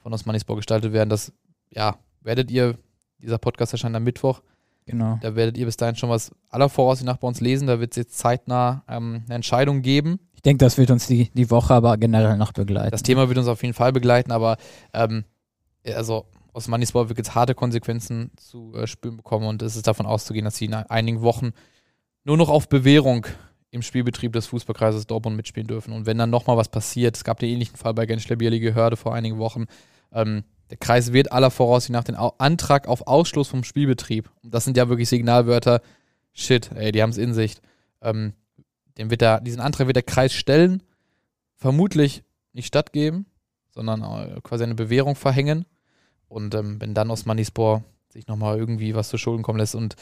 von 0.02 0.12
Osmanispor 0.12 0.56
gestaltet 0.56 0.92
werden, 0.92 1.10
das 1.10 1.32
ja, 1.70 1.96
werdet 2.20 2.50
ihr, 2.50 2.78
dieser 3.18 3.38
Podcast 3.38 3.72
erscheint 3.72 3.96
am 3.96 4.04
Mittwoch, 4.04 4.42
Genau. 4.86 5.18
Da 5.20 5.36
werdet 5.36 5.56
ihr 5.56 5.66
bis 5.66 5.76
dahin 5.76 5.96
schon 5.96 6.10
was 6.10 6.32
aller 6.48 6.68
Voraussicht 6.68 7.06
nach 7.06 7.16
bei 7.16 7.28
uns 7.28 7.40
lesen. 7.40 7.66
Da 7.68 7.80
wird 7.80 7.92
es 7.92 7.96
jetzt 7.96 8.18
zeitnah 8.18 8.82
ähm, 8.88 9.22
eine 9.26 9.36
Entscheidung 9.36 9.82
geben. 9.82 10.18
Ich 10.34 10.42
denke, 10.42 10.64
das 10.64 10.76
wird 10.76 10.90
uns 10.90 11.06
die, 11.06 11.30
die 11.34 11.50
Woche 11.50 11.74
aber 11.74 11.96
generell 11.98 12.36
noch 12.36 12.52
begleiten. 12.52 12.90
Das 12.90 13.02
Thema 13.02 13.28
wird 13.28 13.38
uns 13.38 13.46
auf 13.46 13.62
jeden 13.62 13.74
Fall 13.74 13.92
begleiten, 13.92 14.32
aber 14.32 14.56
ähm, 14.92 15.24
also 15.86 16.26
aus 16.52 16.68
Mannisball 16.68 17.08
wird 17.08 17.18
jetzt 17.18 17.34
harte 17.34 17.54
Konsequenzen 17.54 18.32
zu 18.36 18.74
äh, 18.74 18.86
spüren 18.86 19.16
bekommen 19.16 19.46
und 19.46 19.62
es 19.62 19.76
ist 19.76 19.86
davon 19.86 20.06
auszugehen, 20.06 20.44
dass 20.44 20.56
sie 20.56 20.66
in 20.66 20.74
einigen 20.74 21.22
Wochen 21.22 21.52
nur 22.24 22.36
noch 22.36 22.48
auf 22.48 22.68
Bewährung 22.68 23.26
im 23.72 23.82
Spielbetrieb 23.82 24.32
des 24.34 24.46
Fußballkreises 24.46 25.06
Dortmund 25.06 25.36
mitspielen 25.36 25.66
dürfen. 25.66 25.92
Und 25.92 26.06
wenn 26.06 26.18
dann 26.18 26.30
nochmal 26.30 26.58
was 26.58 26.68
passiert, 26.68 27.16
es 27.16 27.24
gab 27.24 27.40
den 27.40 27.48
ähnlichen 27.48 27.76
Fall 27.76 27.94
bei 27.94 28.06
Genschler 28.06 28.36
Bierlige 28.36 28.74
Hörde 28.74 28.96
vor 28.96 29.14
einigen 29.14 29.38
Wochen, 29.38 29.64
ähm, 30.12 30.44
Der 30.70 30.78
Kreis 30.78 31.12
wird 31.12 31.32
aller 31.32 31.50
Voraussicht 31.50 31.92
nach 31.92 32.04
den 32.04 32.14
Antrag 32.14 32.88
auf 32.88 33.06
Ausschluss 33.06 33.48
vom 33.48 33.62
Spielbetrieb. 33.64 34.30
Das 34.42 34.64
sind 34.64 34.76
ja 34.76 34.88
wirklich 34.88 35.08
Signalwörter. 35.08 35.82
Shit, 36.32 36.70
ey, 36.74 36.92
die 36.92 37.02
haben 37.02 37.10
es 37.10 37.18
in 37.18 37.34
sich. 37.34 37.56
Ähm, 38.00 38.32
den 38.96 39.10
wird 39.10 39.20
der, 39.20 39.40
diesen 39.40 39.60
Antrag 39.60 39.86
wird 39.86 39.96
der 39.96 40.02
Kreis 40.02 40.32
stellen, 40.32 40.82
vermutlich 41.56 42.22
nicht 42.52 42.66
stattgeben, 42.66 43.26
sondern 43.70 44.02
äh, 44.02 44.40
quasi 44.42 44.64
eine 44.64 44.74
Bewährung 44.74 45.14
verhängen. 45.14 45.64
Und 46.28 46.54
ähm, 46.54 46.80
wenn 46.80 46.94
dann 46.94 47.10
Osmanispor 47.10 47.84
sich 48.10 48.26
nochmal 48.26 48.58
irgendwie 48.58 48.94
was 48.94 49.08
zu 49.08 49.18
Schulden 49.18 49.42
kommen 49.42 49.58
lässt 49.58 49.74
und 49.74 49.96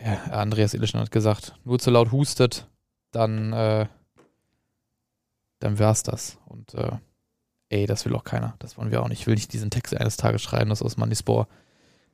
ja, 0.00 0.32
Andreas 0.32 0.74
Illischner 0.74 1.00
hat 1.00 1.10
gesagt, 1.10 1.54
nur 1.64 1.78
zu 1.78 1.90
laut 1.90 2.12
hustet, 2.12 2.68
dann, 3.10 3.52
äh, 3.52 3.86
dann 5.58 5.78
wär's 5.78 6.02
das. 6.02 6.38
Und 6.46 6.74
äh, 6.74 6.92
ey, 7.68 7.86
das 7.86 8.04
will 8.04 8.14
auch 8.14 8.24
keiner. 8.24 8.54
Das 8.58 8.76
wollen 8.76 8.90
wir 8.90 9.02
auch 9.02 9.08
nicht. 9.08 9.20
Ich 9.20 9.26
will 9.26 9.34
nicht 9.34 9.52
diesen 9.52 9.70
Text 9.70 9.96
eines 9.96 10.16
Tages 10.16 10.42
schreiben, 10.42 10.70
dass 10.70 10.82
Osmanispor 10.82 11.48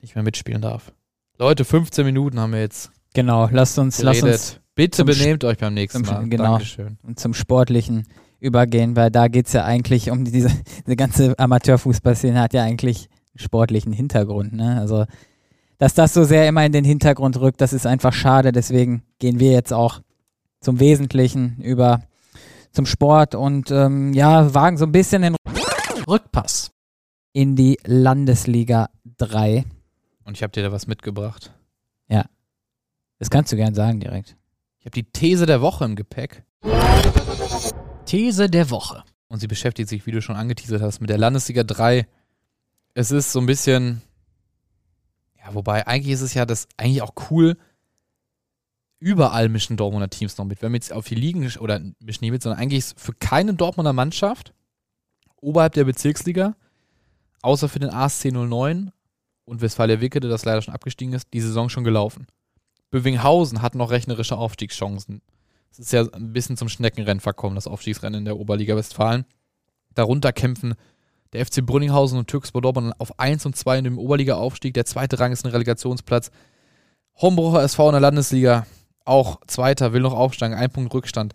nicht 0.01 0.15
mehr 0.15 0.25
mitspielen 0.25 0.63
darf. 0.63 0.93
Leute, 1.39 1.65
15 1.65 2.05
Minuten 2.05 2.39
haben 2.39 2.53
wir 2.53 2.61
jetzt. 2.61 2.91
Genau, 3.15 3.49
lasst 3.51 3.79
uns, 3.79 4.03
lasst 4.03 4.23
uns 4.23 4.61
Bitte 4.75 5.05
benehmt 5.05 5.45
euch 5.45 5.59
beim 5.59 5.75
nächsten 5.75 6.03
Mal. 6.03 6.29
genau. 6.29 6.53
Dankeschön. 6.53 6.99
und 7.03 7.21
zum 7.21 7.33
Sportlichen 7.33 8.09
übergehen, 8.41 8.97
weil 8.97 9.11
da 9.11 9.29
geht 9.29 9.47
es 9.47 9.53
ja 9.53 9.65
eigentlich 9.65 10.11
um 10.11 10.25
diese, 10.25 10.51
diese 10.87 10.97
ganze 10.97 11.39
Amateurfußballszene 11.39 12.41
hat 12.41 12.55
ja 12.55 12.63
eigentlich 12.63 13.09
einen 13.33 13.45
sportlichen 13.45 13.93
Hintergrund. 13.93 14.53
Ne? 14.53 14.79
Also, 14.79 15.07
dass 15.79 15.95
das 15.95 16.15
so 16.15 16.25
sehr 16.25 16.49
immer 16.49 16.65
in 16.65 16.73
den 16.73 16.85
Hintergrund 16.85 17.39
rückt, 17.39 17.61
das 17.61 17.73
ist 17.73 17.87
einfach 17.87 18.13
schade. 18.13 18.53
Deswegen 18.53 19.03
gehen 19.19 19.39
wir 19.41 19.53
jetzt 19.53 19.73
auch 19.73 20.01
zum 20.61 20.81
Wesentlichen 20.81 21.57
über 21.61 22.03
zum 22.73 22.87
Sport 22.87 23.35
und 23.35 23.71
ähm, 23.71 24.13
ja, 24.13 24.55
wagen 24.55 24.77
so 24.79 24.85
ein 24.87 24.93
bisschen 24.93 25.23
den 25.23 25.37
Rückpass. 26.09 26.71
in 27.33 27.57
die 27.57 27.79
Landesliga 27.85 28.91
3. 29.19 29.65
Und 30.25 30.37
ich 30.37 30.43
habe 30.43 30.53
dir 30.53 30.63
da 30.63 30.73
was 30.73 30.87
mitgebracht. 30.87 31.53
Das 33.19 33.31
kannst 33.31 33.53
du 33.53 33.57
gern 33.57 33.75
sagen 33.75 34.01
direkt. 34.01 34.37
Ich 34.81 34.87
habe 34.87 34.91
die 34.91 35.05
These 35.05 35.47
der 35.47 35.61
Woche 35.61 35.85
im 35.85 35.97
Gepäck. 35.97 36.45
These 38.05 38.51
der 38.51 38.71
Woche. 38.71 39.03
Und 39.29 39.39
sie 39.39 39.47
beschäftigt 39.47 39.89
sich, 39.89 40.05
wie 40.07 40.11
du 40.11 40.21
schon 40.21 40.37
angeteasert 40.37 40.83
hast, 40.83 41.01
mit 41.01 41.11
der 41.11 41.19
Landesliga 41.19 41.63
3. 41.63 42.07
Es 42.93 43.11
ist 43.11 43.33
so 43.33 43.41
ein 43.41 43.47
bisschen. 43.47 44.03
Ja, 45.45 45.55
wobei, 45.55 45.87
eigentlich 45.87 46.15
ist 46.15 46.23
es 46.23 46.35
ja 46.35 46.47
das 46.47 46.69
eigentlich 46.77 47.03
auch 47.03 47.13
cool. 47.31 47.57
Überall 48.99 49.49
mischen 49.49 49.77
Dortmunder 49.77 50.09
Teams 50.09 50.39
noch 50.39 50.47
mit. 50.47 50.63
Wenn 50.63 50.73
wir 50.73 50.77
jetzt 50.77 50.93
auf 50.93 51.07
die 51.07 51.15
Ligen 51.15 51.47
oder 51.59 51.81
mischen 52.01 52.25
nicht 52.25 52.31
mit, 52.31 52.43
sondern 52.43 52.61
eigentlich 52.61 52.79
ist 52.79 52.99
für 52.99 53.13
keine 53.13 53.53
Dortmunder 53.55 53.93
Mannschaft 53.93 54.55
oberhalb 55.41 55.75
der 55.75 55.85
Bezirksliga, 55.85 56.57
außer 57.43 57.69
für 57.69 57.79
den 57.79 57.91
ASC 57.91 58.33
09 58.33 58.91
und 59.45 59.61
Westfalia 59.61 60.01
Wickede, 60.01 60.29
das 60.29 60.47
leider 60.47 60.63
schon 60.63 60.73
abgestiegen 60.73 61.13
ist, 61.13 61.29
die 61.35 61.43
Saison 61.43 61.69
schon 61.69 61.85
gelaufen. 61.85 62.27
Bövinghausen 62.91 63.61
hat 63.61 63.75
noch 63.75 63.91
rechnerische 63.91 64.39
Aufstiegschancen. 64.39 65.21
Es 65.71 65.79
ist 65.79 65.93
ja 65.93 66.07
ein 66.13 66.33
bisschen 66.33 66.57
zum 66.57 66.71
Schneckenrennen 66.71 67.21
verkommen, 67.21 67.57
das 67.57 67.67
Aufstiegsrennen 67.67 68.21
in 68.21 68.25
der 68.25 68.39
Oberliga 68.39 68.77
Westfalen. 68.77 69.27
Darunter 69.93 70.33
kämpfen 70.33 70.75
der 71.35 71.45
FC 71.45 71.67
Brünninghausen 71.67 72.19
und 72.19 72.29
Türkspor 72.29 72.63
Dortmund 72.63 72.95
auf 72.99 73.19
1 73.19 73.45
und 73.45 73.57
2 73.57 73.79
in 73.79 73.85
dem 73.85 73.99
Oberliga-Aufstieg. 73.99 74.73
Der 74.75 74.87
zweite 74.87 75.19
Rang 75.19 75.33
ist 75.33 75.45
ein 75.45 75.51
Relegationsplatz. 75.51 76.31
Hombrucher 77.17 77.63
SV 77.63 77.89
in 77.89 77.93
der 77.93 78.01
Landesliga, 78.01 78.67
auch 79.05 79.41
Zweiter, 79.47 79.93
will 79.93 80.01
noch 80.01 80.15
aufsteigen, 80.15 80.55
ein 80.55 80.71
Punkt 80.71 80.95
Rückstand. 80.95 81.35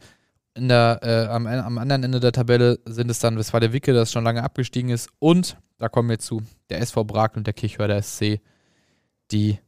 In 0.55 0.69
der, 0.69 0.99
äh, 1.03 1.27
am, 1.27 1.45
am 1.45 1.77
anderen 1.77 2.03
Ende 2.03 2.19
der 2.19 2.31
Tabelle 2.31 2.79
sind 2.85 3.11
es 3.11 3.19
dann 3.19 3.37
Westfalia 3.37 3.71
Wicke, 3.71 3.93
das 3.93 4.11
schon 4.11 4.23
lange 4.23 4.43
abgestiegen 4.43 4.89
ist. 4.89 5.09
Und, 5.19 5.57
da 5.77 5.89
kommen 5.89 6.09
wir 6.09 6.19
zu, 6.19 6.41
der 6.69 6.81
SV 6.81 7.03
Brakel 7.03 7.39
und 7.39 7.47
der 7.47 7.53
Kirchhörder 7.53 8.01
SC, 8.01 8.41
die 9.31 9.59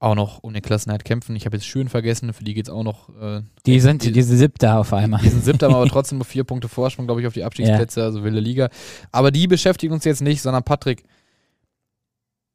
auch 0.00 0.14
noch 0.14 0.42
um 0.44 0.52
den 0.52 0.62
Klassenheit 0.62 1.04
kämpfen. 1.04 1.34
Ich 1.34 1.44
habe 1.44 1.56
jetzt 1.56 1.66
Schön 1.66 1.88
vergessen, 1.88 2.32
für 2.32 2.44
die 2.44 2.54
geht 2.54 2.66
es 2.68 2.70
auch 2.72 2.84
noch. 2.84 3.08
Äh, 3.20 3.42
Die 3.66 3.80
sind 3.80 4.04
die- 4.04 4.12
diese 4.12 4.36
siebte 4.36 4.72
auf 4.74 4.92
einmal. 4.92 5.20
die 5.20 5.28
sind 5.28 5.44
siebter, 5.44 5.66
aber 5.68 5.86
trotzdem 5.88 6.18
nur 6.18 6.24
vier 6.24 6.44
Punkte 6.44 6.68
Vorsprung, 6.68 7.06
glaube 7.06 7.20
ich, 7.20 7.26
auf 7.26 7.34
die 7.34 7.42
Abstiegsplätze, 7.44 8.02
also 8.04 8.22
wilde 8.22 8.38
Liga. 8.40 8.68
Aber 9.10 9.30
die 9.32 9.46
beschäftigen 9.48 9.92
uns 9.92 10.04
jetzt 10.04 10.22
nicht, 10.22 10.40
sondern 10.40 10.62
Patrick, 10.62 11.02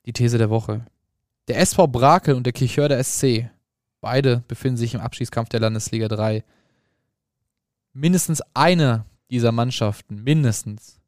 die 0.06 0.14
These 0.14 0.38
der 0.38 0.50
Woche. 0.50 0.86
Der 1.50 1.60
SV 1.60 1.88
Brakel 1.88 2.36
und 2.36 2.46
der 2.46 2.54
Kirchhörder 2.54 2.98
SC, 3.04 3.50
beide 4.00 4.44
befinden 4.48 4.78
sich 4.78 4.94
im 4.94 5.02
Abstiegskampf 5.02 5.50
der 5.50 5.60
Landesliga 5.60 6.08
3. 6.08 6.44
Mindestens 7.92 8.42
eine 8.54 9.06
dieser 9.30 9.52
Mannschaften, 9.52 10.24
mindestens, 10.24 11.00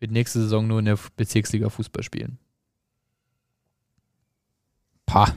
wird 0.00 0.10
nächste 0.10 0.40
Saison 0.40 0.66
nur 0.66 0.80
in 0.80 0.84
der 0.86 0.98
Bezirksliga 1.16 1.68
Fußball 1.70 2.02
spielen. 2.02 2.38
Pah. 5.06 5.34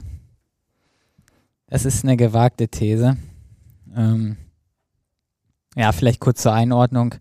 Das 1.66 1.84
ist 1.84 2.04
eine 2.04 2.16
gewagte 2.16 2.68
These. 2.68 3.16
Ähm, 3.94 4.36
ja, 5.76 5.92
vielleicht 5.92 6.20
kurz 6.20 6.42
zur 6.42 6.52
Einordnung. 6.52 7.14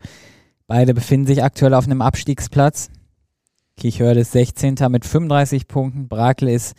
Beide 0.67 0.93
befinden 0.93 1.27
sich 1.27 1.43
aktuell 1.43 1.73
auf 1.73 1.86
einem 1.86 2.01
Abstiegsplatz. 2.01 2.89
Kichhörde 3.77 4.21
ist 4.21 4.31
16. 4.31 4.75
mit 4.89 5.05
35 5.05 5.67
Punkten. 5.67 6.07
Brakel 6.07 6.49
ist 6.49 6.75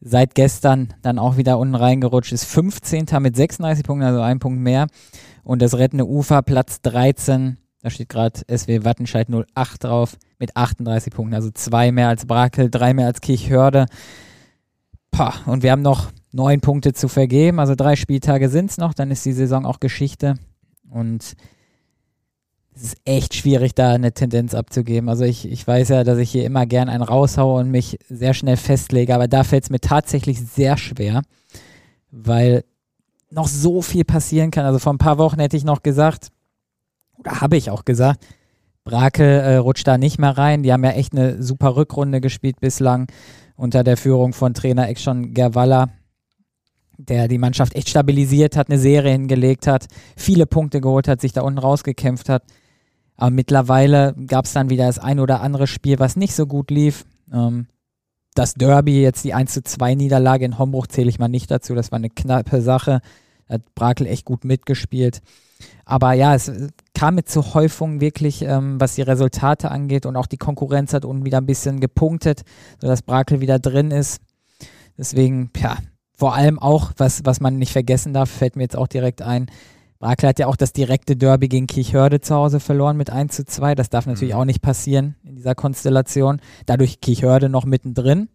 seit 0.00 0.34
gestern 0.34 0.94
dann 1.02 1.18
auch 1.18 1.36
wieder 1.36 1.58
unten 1.58 1.76
reingerutscht, 1.76 2.32
ist 2.32 2.44
15. 2.44 3.06
mit 3.20 3.36
36 3.36 3.84
Punkten, 3.84 4.04
also 4.04 4.20
ein 4.20 4.40
Punkt 4.40 4.60
mehr. 4.60 4.88
Und 5.44 5.62
das 5.62 5.78
rettende 5.78 6.06
Ufer, 6.06 6.42
Platz 6.42 6.80
13. 6.82 7.58
Da 7.82 7.90
steht 7.90 8.08
gerade 8.08 8.40
SW 8.48 8.84
Wattenscheid 8.84 9.28
08 9.28 9.84
drauf 9.84 10.16
mit 10.38 10.56
38 10.56 11.12
Punkten, 11.12 11.34
also 11.34 11.50
zwei 11.50 11.92
mehr 11.92 12.08
als 12.08 12.26
Brakel, 12.26 12.70
drei 12.70 12.94
mehr 12.94 13.06
als 13.06 13.20
Kirchhörde. 13.20 13.86
Pah, 15.12 15.34
und 15.44 15.62
wir 15.62 15.70
haben 15.70 15.82
noch 15.82 16.10
neun 16.32 16.60
Punkte 16.60 16.94
zu 16.94 17.06
vergeben, 17.06 17.60
also 17.60 17.74
drei 17.74 17.96
Spieltage 17.96 18.48
sind 18.48 18.70
es 18.70 18.78
noch, 18.78 18.94
dann 18.94 19.10
ist 19.10 19.24
die 19.26 19.32
Saison 19.32 19.66
auch 19.66 19.78
Geschichte. 19.78 20.34
Und 20.90 21.36
es 22.74 22.82
ist 22.82 22.96
echt 23.04 23.34
schwierig, 23.34 23.74
da 23.74 23.92
eine 23.92 24.12
Tendenz 24.12 24.54
abzugeben. 24.54 25.10
Also 25.10 25.24
ich, 25.24 25.46
ich 25.50 25.66
weiß 25.66 25.90
ja, 25.90 26.04
dass 26.04 26.18
ich 26.18 26.30
hier 26.30 26.46
immer 26.46 26.64
gern 26.64 26.88
einen 26.88 27.02
raushaue 27.02 27.60
und 27.60 27.70
mich 27.70 27.98
sehr 28.08 28.32
schnell 28.32 28.56
festlege, 28.56 29.14
aber 29.14 29.28
da 29.28 29.44
fällt 29.44 29.64
es 29.64 29.70
mir 29.70 29.80
tatsächlich 29.80 30.40
sehr 30.40 30.78
schwer, 30.78 31.20
weil 32.10 32.64
noch 33.30 33.48
so 33.48 33.82
viel 33.82 34.04
passieren 34.04 34.50
kann. 34.50 34.64
Also 34.64 34.78
vor 34.78 34.94
ein 34.94 34.98
paar 34.98 35.18
Wochen 35.18 35.40
hätte 35.40 35.58
ich 35.58 35.64
noch 35.64 35.82
gesagt, 35.82 36.28
oder 37.18 37.42
habe 37.42 37.58
ich 37.58 37.68
auch 37.70 37.84
gesagt, 37.84 38.24
Brakel 38.84 39.40
äh, 39.40 39.56
rutscht 39.56 39.86
da 39.86 39.98
nicht 39.98 40.18
mehr 40.18 40.36
rein. 40.36 40.62
Die 40.62 40.72
haben 40.72 40.84
ja 40.84 40.90
echt 40.90 41.12
eine 41.12 41.42
super 41.42 41.76
Rückrunde 41.76 42.20
gespielt 42.22 42.60
bislang 42.60 43.06
unter 43.62 43.84
der 43.84 43.96
Führung 43.96 44.32
von 44.32 44.54
Trainer 44.54 44.88
Ekshon 44.88 45.34
Gerwalla, 45.34 45.90
der 46.98 47.28
die 47.28 47.38
Mannschaft 47.38 47.76
echt 47.76 47.88
stabilisiert 47.88 48.56
hat, 48.56 48.68
eine 48.68 48.78
Serie 48.78 49.12
hingelegt 49.12 49.68
hat, 49.68 49.86
viele 50.16 50.46
Punkte 50.46 50.80
geholt 50.80 51.06
hat, 51.06 51.20
sich 51.20 51.32
da 51.32 51.42
unten 51.42 51.60
rausgekämpft 51.60 52.28
hat. 52.28 52.42
Aber 53.16 53.30
mittlerweile 53.30 54.16
gab 54.26 54.46
es 54.46 54.52
dann 54.52 54.68
wieder 54.68 54.86
das 54.86 54.98
ein 54.98 55.20
oder 55.20 55.42
andere 55.42 55.68
Spiel, 55.68 56.00
was 56.00 56.16
nicht 56.16 56.34
so 56.34 56.46
gut 56.46 56.72
lief. 56.72 57.04
Ähm, 57.32 57.68
das 58.34 58.54
Derby, 58.54 59.00
jetzt 59.00 59.22
die 59.22 59.32
1 59.32 59.52
zu 59.52 59.62
2 59.62 59.94
Niederlage 59.94 60.44
in 60.44 60.58
Hombruch 60.58 60.88
zähle 60.88 61.08
ich 61.08 61.20
mal 61.20 61.28
nicht 61.28 61.48
dazu. 61.48 61.76
Das 61.76 61.92
war 61.92 61.98
eine 61.98 62.10
knappe 62.10 62.62
Sache. 62.62 63.00
Da 63.46 63.54
hat 63.54 63.74
Brakel 63.76 64.08
echt 64.08 64.24
gut 64.24 64.44
mitgespielt. 64.44 65.22
Aber 65.84 66.14
ja, 66.14 66.34
es 66.34 66.50
kam 67.02 67.16
mit 67.16 67.28
zur 67.28 67.54
Häufung 67.54 68.00
wirklich, 68.00 68.42
ähm, 68.42 68.80
was 68.80 68.94
die 68.94 69.02
Resultate 69.02 69.72
angeht 69.72 70.06
und 70.06 70.14
auch 70.14 70.28
die 70.28 70.36
Konkurrenz 70.36 70.94
hat 70.94 71.04
unten 71.04 71.24
wieder 71.24 71.38
ein 71.38 71.46
bisschen 71.46 71.80
gepunktet, 71.80 72.42
sodass 72.80 73.02
Brakel 73.02 73.40
wieder 73.40 73.58
drin 73.58 73.90
ist. 73.90 74.20
Deswegen, 74.96 75.50
ja, 75.56 75.78
vor 76.16 76.36
allem 76.36 76.60
auch, 76.60 76.92
was, 76.98 77.24
was 77.24 77.40
man 77.40 77.58
nicht 77.58 77.72
vergessen 77.72 78.12
darf, 78.12 78.30
fällt 78.30 78.54
mir 78.54 78.62
jetzt 78.62 78.76
auch 78.76 78.86
direkt 78.86 79.20
ein. 79.20 79.46
Brakel 79.98 80.28
hat 80.28 80.38
ja 80.38 80.46
auch 80.46 80.54
das 80.54 80.72
direkte 80.72 81.16
Derby 81.16 81.48
gegen 81.48 81.66
Kirchhörde 81.66 82.20
zu 82.20 82.36
Hause 82.36 82.60
verloren 82.60 82.96
mit 82.96 83.10
1 83.10 83.34
zu 83.34 83.44
2. 83.44 83.74
Das 83.74 83.90
darf 83.90 84.06
natürlich 84.06 84.34
Mhm. 84.34 84.40
auch 84.40 84.44
nicht 84.44 84.62
passieren 84.62 85.16
in 85.24 85.34
dieser 85.34 85.56
Konstellation. 85.56 86.40
Dadurch 86.66 87.00
Kirchhörde 87.00 87.48
noch 87.48 87.64
mittendrin. 87.64 88.28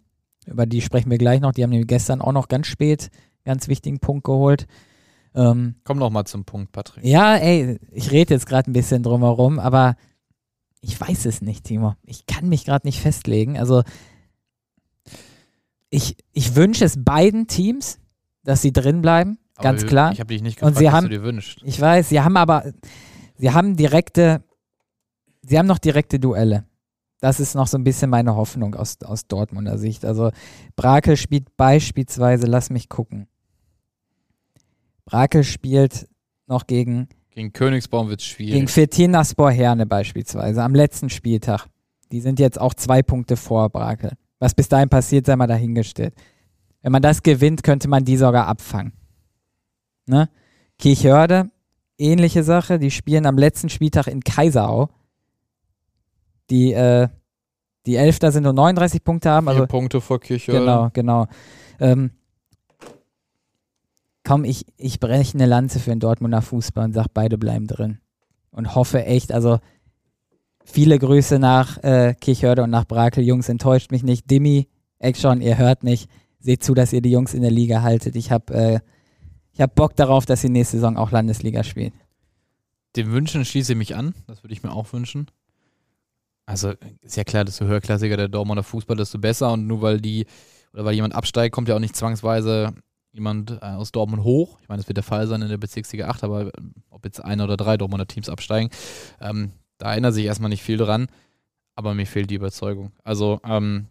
Über 0.46 0.66
die 0.66 0.82
sprechen 0.82 1.10
wir 1.10 1.18
gleich 1.18 1.40
noch. 1.40 1.54
Die 1.54 1.64
haben 1.64 1.70
nämlich 1.70 1.88
gestern 1.88 2.20
auch 2.20 2.34
noch 2.34 2.50
ganz 2.50 2.68
spät 2.68 3.12
einen 3.46 3.54
ganz 3.56 3.70
wichtigen 3.70 4.00
Punkt 4.00 4.26
geholt. 4.26 4.68
Ähm, 5.38 5.76
Komm 5.84 6.00
noch 6.00 6.10
mal 6.10 6.26
zum 6.26 6.44
Punkt, 6.46 6.72
Patrick. 6.74 7.06
ja, 7.06 7.36
ey, 7.38 7.80
ich 7.92 8.12
rede 8.12 8.34
jetzt 8.34 8.48
gerade 8.48 8.70
ein 8.70 8.74
bisschen 8.74 9.04
drumherum, 9.04 9.60
aber 9.60 9.96
ich 10.82 11.00
weiß 11.00 11.26
es 11.28 11.42
nicht, 11.42 11.64
Timo. 11.66 11.96
Ich 12.04 12.26
kann 12.26 12.50
mich 12.50 12.66
gerade 12.66 12.86
nicht 12.88 13.00
festlegen. 13.00 13.58
Also 13.58 13.84
ich, 15.90 16.18
ich 16.34 16.56
wünsche 16.56 16.86
es 16.86 17.04
beiden 17.04 17.48
Teams, 17.48 18.00
dass 18.44 18.62
sie 18.62 18.74
drin 18.74 19.02
bleiben, 19.02 19.38
Aber 19.56 19.64
ganz 19.64 19.82
wir- 19.82 19.88
klar. 19.90 20.12
Ich 20.12 20.20
habe 20.20 20.34
dich 20.34 20.42
nicht 20.42 20.62
Und 20.62 20.70
gefragt, 20.70 20.78
sie 20.80 20.86
was 20.86 20.94
haben- 20.94 21.04
du 21.06 21.10
dir 21.12 21.24
wünschst. 21.24 21.62
Ich 21.64 21.80
weiß, 21.80 22.10
sie 22.10 22.22
haben 22.22 22.38
aber, 22.38 22.72
sie 23.38 23.52
haben 23.52 23.76
direkte, 23.78 24.44
sie 25.44 25.58
haben 25.58 25.68
noch 25.68 25.80
direkte 25.80 26.20
Duelle. 26.20 26.66
Das 27.20 27.40
ist 27.40 27.56
noch 27.56 27.68
so 27.68 27.78
ein 27.78 27.84
bisschen 27.84 28.10
meine 28.12 28.36
Hoffnung 28.36 28.76
aus, 28.76 29.02
aus 29.02 29.28
Dortmunder 29.28 29.78
Sicht. 29.78 30.06
Also 30.06 30.32
Brakel 30.76 31.18
spielt 31.18 31.56
beispielsweise, 31.58 32.46
lass 32.46 32.70
mich 32.70 32.90
gucken. 32.90 33.28
Brakel 35.08 35.44
spielt 35.44 36.08
noch 36.46 36.68
gegen 36.68 37.08
Gegen 37.32 37.54
Königsbaum 37.54 38.10
wird 38.10 38.20
es 38.22 38.26
schwierig. 38.26 38.54
Gegen 38.54 38.68
Fetinaspor 38.68 39.52
Herne 39.52 39.86
beispielsweise, 39.86 40.64
am 40.64 40.74
letzten 40.76 41.10
Spieltag. 41.10 41.68
Die 42.12 42.20
sind 42.20 42.40
jetzt 42.40 42.60
auch 42.60 42.74
zwei 42.74 43.02
Punkte 43.04 43.38
vor 43.38 43.70
Brakel. 43.70 44.14
Was 44.40 44.54
bis 44.56 44.70
dahin 44.70 44.90
passiert, 44.90 45.26
sei 45.28 45.36
mal 45.36 45.46
dahingestellt. 45.48 46.14
Wenn 46.82 46.92
man 46.92 47.02
das 47.02 47.22
gewinnt, 47.24 47.64
könnte 47.64 47.88
man 47.88 48.06
die 48.06 48.18
sogar 48.18 48.48
abfangen. 48.48 48.94
Ne? 50.08 50.30
Kirchhörde, 50.80 51.50
ähnliche 51.98 52.44
Sache. 52.44 52.80
Die 52.80 52.92
spielen 52.92 53.26
am 53.26 53.38
letzten 53.38 53.70
Spieltag 53.70 54.08
in 54.08 54.24
Kaiserau. 54.24 54.90
Die, 56.50 56.74
äh, 56.74 57.08
die 57.86 57.96
Elfter 57.98 58.32
sind 58.32 58.44
nur 58.44 58.54
39 58.54 59.04
Punkte 59.04 59.30
haben. 59.30 59.46
Vier 59.48 59.54
Also, 59.54 59.68
Punkte 59.68 60.02
vor 60.02 60.20
Kirchhörde. 60.20 60.60
genau, 60.62 60.90
genau. 60.92 61.28
Ähm, 61.80 62.12
komm, 64.28 64.44
ich, 64.44 64.66
ich 64.76 65.00
breche 65.00 65.38
eine 65.38 65.46
Lanze 65.46 65.80
für 65.80 65.90
den 65.90 66.02
Dortmunder 66.02 66.42
Fußball 66.42 66.84
und 66.84 66.94
sage, 66.94 67.08
beide 67.14 67.38
bleiben 67.38 67.66
drin. 67.66 68.00
Und 68.52 68.76
hoffe 68.76 69.06
echt, 69.06 69.32
also 69.32 69.60
viele 70.66 71.00
Grüße 71.00 71.40
nach 71.40 71.82
äh, 71.82 72.14
Kirchhörde 72.20 72.64
und 72.64 72.70
nach 72.70 72.84
Brakel. 72.84 73.24
Jungs, 73.24 73.48
enttäuscht 73.48 73.90
mich 73.90 74.04
nicht. 74.04 74.30
Dimi, 74.30 74.68
Action, 75.00 75.40
ihr 75.40 75.58
hört 75.58 75.84
mich. 75.84 76.08
Seht 76.40 76.62
zu, 76.62 76.74
dass 76.74 76.92
ihr 76.92 77.02
die 77.02 77.12
Jungs 77.12 77.34
in 77.34 77.42
der 77.42 77.52
Liga 77.52 77.84
haltet. 77.84 78.18
Ich 78.18 78.30
habe 78.30 78.54
äh, 78.54 78.80
ich 79.54 79.62
hab 79.62 79.76
Bock 79.76 79.96
darauf, 79.96 80.26
dass 80.26 80.42
sie 80.42 80.50
nächste 80.50 80.76
Saison 80.78 80.98
auch 80.98 81.12
Landesliga 81.12 81.64
spielen. 81.64 81.94
Dem 82.98 83.12
Wünschen 83.12 83.46
schließe 83.46 83.72
ich 83.72 83.78
mich 83.78 83.96
an. 83.96 84.14
Das 84.28 84.44
würde 84.44 84.54
ich 84.54 84.62
mir 84.62 84.74
auch 84.74 84.92
wünschen. 84.92 85.28
Also 86.46 86.74
ist 87.02 87.16
ja 87.16 87.24
klar, 87.24 87.46
desto 87.46 87.66
höherklassiger 87.66 88.18
der 88.18 88.28
Dortmunder 88.28 88.64
Fußball, 88.64 88.98
desto 88.98 89.20
besser. 89.20 89.54
Und 89.54 89.68
nur 89.68 89.82
weil 89.82 90.02
die 90.02 90.26
oder 90.74 90.84
weil 90.84 90.96
jemand 90.96 91.16
absteigt, 91.16 91.56
kommt 91.56 91.70
ja 91.70 91.76
auch 91.76 91.80
nicht 91.80 91.96
zwangsweise 91.96 92.74
jemand 93.12 93.52
äh, 93.52 93.66
aus 93.66 93.92
Dortmund 93.92 94.24
hoch. 94.24 94.60
Ich 94.62 94.70
meine, 94.70 94.80
das 94.80 94.88
wird 94.88 94.98
der 94.98 95.04
Fall 95.04 95.28
sein 95.28 95.42
in 95.42 95.50
der 95.50 95.58
Bezirksliga 95.58 96.08
8, 96.08 96.24
aber 96.24 96.48
äh, 96.48 96.52
ob 96.90 97.06
jetzt 97.06 97.24
ein 97.24 97.42
oder 97.42 97.58
drei 97.58 97.78
Dortmunder 97.78 98.08
Teams 98.08 98.30
absteigen, 98.30 98.70
ähm, 99.20 99.52
da 99.78 99.92
erinnert 99.92 100.14
sich 100.14 100.26
erstmal 100.26 100.50
nicht 100.50 100.64
viel 100.64 100.78
dran. 100.78 101.08
Aber 101.76 101.94
mir 101.94 102.08
fehlt 102.08 102.32
die 102.32 102.36
Überzeugung. 102.36 102.92
Also 103.04 103.40
ähm, 103.44 103.88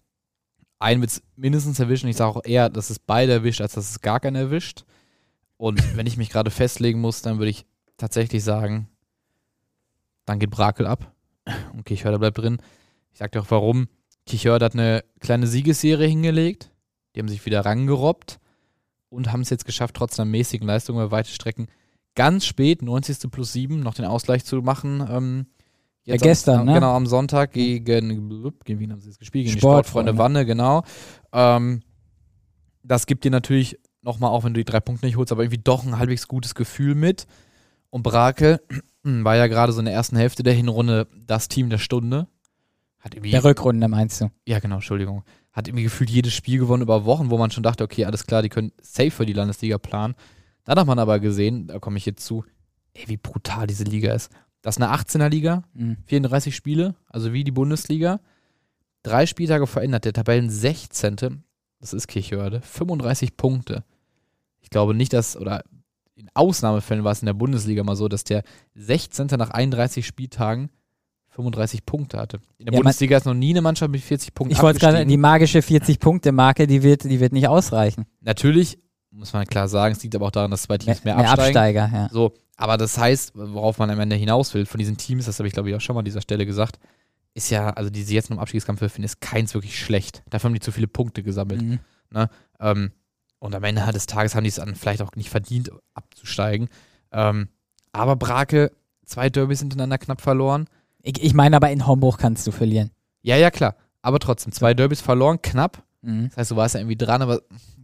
einen 0.79 1.01
wird 1.01 1.13
es 1.13 1.23
mindestens 1.37 1.79
erwischen. 1.79 2.09
Ich 2.09 2.17
sage 2.17 2.37
auch 2.37 2.45
eher, 2.45 2.69
dass 2.69 2.91
es 2.91 2.99
beide 2.99 3.33
erwischt, 3.33 3.61
als 3.61 3.75
dass 3.75 3.91
es 3.91 4.01
gar 4.01 4.21
keinen 4.21 4.37
erwischt. 4.37 4.85
Und 5.57 5.81
wenn 5.97 6.07
ich 6.07 6.17
mich 6.17 6.31
gerade 6.31 6.51
festlegen 6.51 7.01
muss, 7.01 7.23
dann 7.23 7.39
würde 7.39 7.51
ich 7.51 7.65
tatsächlich 7.97 8.43
sagen, 8.43 8.89
dann 10.25 10.39
geht 10.39 10.51
Brakel 10.51 10.87
ab 10.87 11.13
und 11.73 11.85
Kirchhörder 11.85 12.19
bleibt 12.19 12.39
drin. 12.39 12.59
Ich 13.13 13.19
sag 13.19 13.33
dir 13.33 13.41
auch 13.41 13.51
warum. 13.51 13.89
Kirchhörder 14.27 14.67
hat 14.67 14.75
eine 14.75 15.05
kleine 15.21 15.47
Siegesserie 15.47 16.09
hingelegt. 16.09 16.73
Die 17.15 17.21
haben 17.21 17.29
sich 17.29 17.47
wieder 17.47 17.65
rangerobbt 17.65 18.41
und 19.09 19.33
haben 19.33 19.40
es 19.40 19.51
jetzt 19.51 19.64
geschafft, 19.64 19.95
trotz 19.95 20.19
einer 20.19 20.31
mäßigen 20.31 20.66
Leistung 20.66 20.97
über 20.97 21.11
weite 21.11 21.31
Strecken 21.31 21.69
ganz 22.14 22.47
spät, 22.47 22.83
90. 22.83 23.31
plus 23.31 23.53
7, 23.53 23.81
noch 23.81 23.95
den 23.95 24.05
Ausgleich 24.05 24.45
zu 24.45 24.57
machen. 24.62 25.07
Ähm, 25.09 25.47
Ja, 26.05 26.16
gestern, 26.16 26.61
am, 26.61 26.66
ne? 26.66 26.75
Genau, 26.75 26.95
am 26.97 27.07
Sonntag 27.07 27.53
gegen, 27.53 27.85
gegen 27.85 28.81
wen 28.81 28.92
haben 28.92 29.01
sie 29.01 29.09
jetzt 29.09 29.19
gespielt? 29.19 29.47
Gegen 29.47 29.59
Sportfreunde. 29.59 30.12
die 30.12 30.16
Sportfreunde 30.16 30.19
Wanne, 30.19 30.47
genau. 30.47 30.83
Ähm, 31.33 31.83
das 32.83 33.07
gibt 33.07 33.25
dir 33.25 33.31
natürlich 33.31 33.79
nochmal, 34.03 34.31
auch 34.31 34.45
wenn 34.45 34.55
du 34.55 34.61
die 34.61 34.64
drei 34.64 34.81
Punkte 34.81 35.07
nicht 35.07 35.16
holst, 35.16 35.33
aber 35.33 35.42
irgendwie 35.42 35.62
doch 35.62 35.85
ein 35.85 35.99
halbwegs 35.99 36.27
gutes 36.29 36.55
Gefühl 36.55 36.95
mit. 36.95 37.27
Und 37.90 38.03
Brakel 38.03 38.61
war 39.03 39.37
ja 39.37 39.47
gerade 39.47 39.73
so 39.73 39.81
in 39.81 39.85
der 39.85 39.95
ersten 39.95 40.16
Hälfte 40.16 40.42
der 40.42 40.55
Hinrunde 40.55 41.09
das 41.27 41.49
Team 41.49 41.71
der 41.71 41.79
Stunde. 41.79 42.29
Hat 42.99 43.14
irgendwie, 43.14 43.31
Der 43.31 43.45
Rückrunde 43.45 43.87
meinst 43.88 44.21
du? 44.21 44.31
ja 44.47 44.59
genau, 44.59 44.77
Entschuldigung. 44.77 45.23
Hat 45.57 45.69
irgendwie 45.69 45.85
gefühlt 45.85 46.11
jedes 46.11 46.35
Spiel 46.35 46.59
gewonnen 46.59 46.83
über 46.83 47.07
Wochen, 47.07 47.31
wo 47.31 47.38
man 47.38 47.51
schon 47.51 47.62
dachte, 47.62 47.83
okay, 47.83 48.05
alles 48.05 48.27
klar, 48.27 48.42
die 48.42 48.51
können 48.51 48.73
safe 48.83 49.11
für 49.11 49.25
die 49.25 49.33
Landesliga 49.33 49.79
planen. 49.79 50.14
Dann 50.64 50.79
hat 50.79 50.87
man 50.87 50.99
aber 50.99 51.19
gesehen, 51.19 51.66
da 51.69 51.79
komme 51.79 51.97
ich 51.97 52.05
jetzt 52.05 52.27
zu, 52.27 52.45
ey, 52.92 53.09
wie 53.09 53.16
brutal 53.16 53.66
diese 53.66 53.85
Liga 53.85 54.12
ist. 54.12 54.31
Das 54.61 54.77
ist 54.77 54.83
eine 54.83 54.92
18er 54.95 55.31
Liga, 55.31 55.62
Mhm. 55.73 55.97
34 56.07 56.55
Spiele, 56.55 56.95
also 57.09 57.33
wie 57.33 57.42
die 57.42 57.53
Bundesliga. 57.53 58.21
Drei 59.03 59.25
Spieltage 59.25 59.66
verändert, 59.66 60.05
der 60.05 60.12
Tabellen 60.12 60.51
16. 60.51 61.42
Das 61.81 61.95
ist 61.95 62.07
Kirchhörde, 62.09 62.61
35 62.61 63.37
Punkte. 63.38 63.85
Ich 64.61 64.69
glaube 64.69 64.92
nicht, 64.92 65.12
dass, 65.14 65.37
oder 65.38 65.62
in 66.16 66.29
Ausnahmefällen 66.35 67.05
war 67.05 67.12
es 67.12 67.23
in 67.23 67.27
der 67.27 67.35
Bundesliga 67.35 67.83
mal 67.83 67.97
so, 67.97 68.09
dass 68.09 68.25
der 68.25 68.42
16. 68.75 69.29
nach 69.38 69.51
31 69.51 70.07
Spieltagen 70.07 70.69
35 71.37 71.85
Punkte 71.87 72.18
hatte. 72.18 72.40
In 72.59 72.66
der 72.66 72.75
Ja, 72.75 72.81
Bundesliga 72.81 73.16
ist 73.16 73.27
noch 73.27 73.35
nie 73.35 73.51
eine 73.51 73.62
Mannschaft 73.62 73.90
mit 73.90 74.01
40 74.01 74.35
Punkten 74.35 74.55
Ich 74.55 74.62
wollte 74.62 74.81
gerade, 74.81 75.07
die 75.07 75.16
magische 75.16 75.61
40-Punkte-Marke, 75.61 76.66
die 76.66 76.83
wird, 76.83 77.05
die 77.05 77.20
wird 77.20 77.33
nicht 77.33 77.49
ausreichen. 77.49 78.07
Natürlich, 78.20 78.79
muss 79.11 79.33
man 79.33 79.46
klar 79.46 79.68
sagen, 79.68 79.94
es 79.94 80.03
liegt 80.03 80.14
aber 80.14 80.27
auch 80.27 80.31
daran, 80.31 80.51
dass 80.51 80.62
zwei 80.62 80.79
Teams 80.79 81.05
mehr, 81.05 81.16
mehr 81.16 81.31
absteigen. 81.31 81.79
Absteiger, 81.79 81.90
ja. 81.92 82.09
So, 82.11 82.33
aber 82.57 82.77
das 82.79 82.96
heißt, 82.99 83.33
worauf 83.35 83.79
man 83.79 83.90
am 83.90 84.01
Ende 84.01 84.16
hinaus 84.16 84.55
will, 84.55 84.66
von 84.66 84.79
diesen 84.79 84.96
Teams, 84.96 85.27
das 85.27 85.38
habe 85.38 85.46
ich 85.46 85.55
glaube 85.55 85.68
ich 85.68 85.77
auch 85.77 85.81
schon 85.81 85.94
mal 85.94 86.01
an 86.01 86.07
dieser 86.07 86.22
Stelle 86.22 86.46
gesagt, 86.46 86.79
ist 87.35 87.51
ja, 87.51 87.68
also 87.70 87.90
die 87.90 88.03
sie 88.03 88.14
jetzt 88.14 88.31
noch 88.31 88.38
im 88.38 88.40
Abstiegskampf 88.40 88.81
befinden, 88.81 89.05
ist 89.05 89.20
keins 89.20 89.53
wirklich 89.53 89.79
schlecht. 89.79 90.22
Dafür 90.31 90.49
haben 90.49 90.55
die 90.55 90.61
zu 90.61 90.72
viele 90.72 90.88
Punkte 90.88 91.22
gesammelt. 91.22 91.61
Mhm. 91.61 91.79
Ähm, 92.61 92.92
und 93.38 93.55
am 93.55 93.62
Ende 93.62 93.83
des 93.92 94.07
Tages 94.07 94.35
haben 94.35 94.44
die 94.44 94.49
es 94.49 94.55
dann 94.55 94.75
vielleicht 94.75 95.03
auch 95.03 95.14
nicht 95.16 95.29
verdient, 95.29 95.70
abzusteigen. 95.92 96.68
Ähm, 97.12 97.49
aber 97.92 98.16
Brake, 98.16 98.72
zwei 99.05 99.29
Derbys 99.29 99.61
hintereinander 99.61 99.99
knapp 99.99 100.22
verloren. 100.22 100.66
Ich, 101.07 101.23
ich 101.23 101.35
meine 101.35 101.57
aber 101.57 101.71
in 101.71 101.87
Homburg 101.87 102.19
kannst 102.19 102.47
du 102.47 102.51
verlieren. 102.51 102.90
Ja, 103.23 103.37
ja, 103.37 103.53
klar. 103.53 103.77
Aber 104.03 104.19
trotzdem, 104.19 104.53
zwei 104.53 104.75
Derbys 104.75 105.01
verloren, 105.01 105.40
knapp. 105.40 105.85
Mhm. 106.03 106.29
Das 106.29 106.37
heißt, 106.37 106.51
du 106.51 106.57
warst 106.57 106.75
ja 106.75 106.81
irgendwie 106.81 106.97
dran, 106.97 107.23
aber 107.23 107.42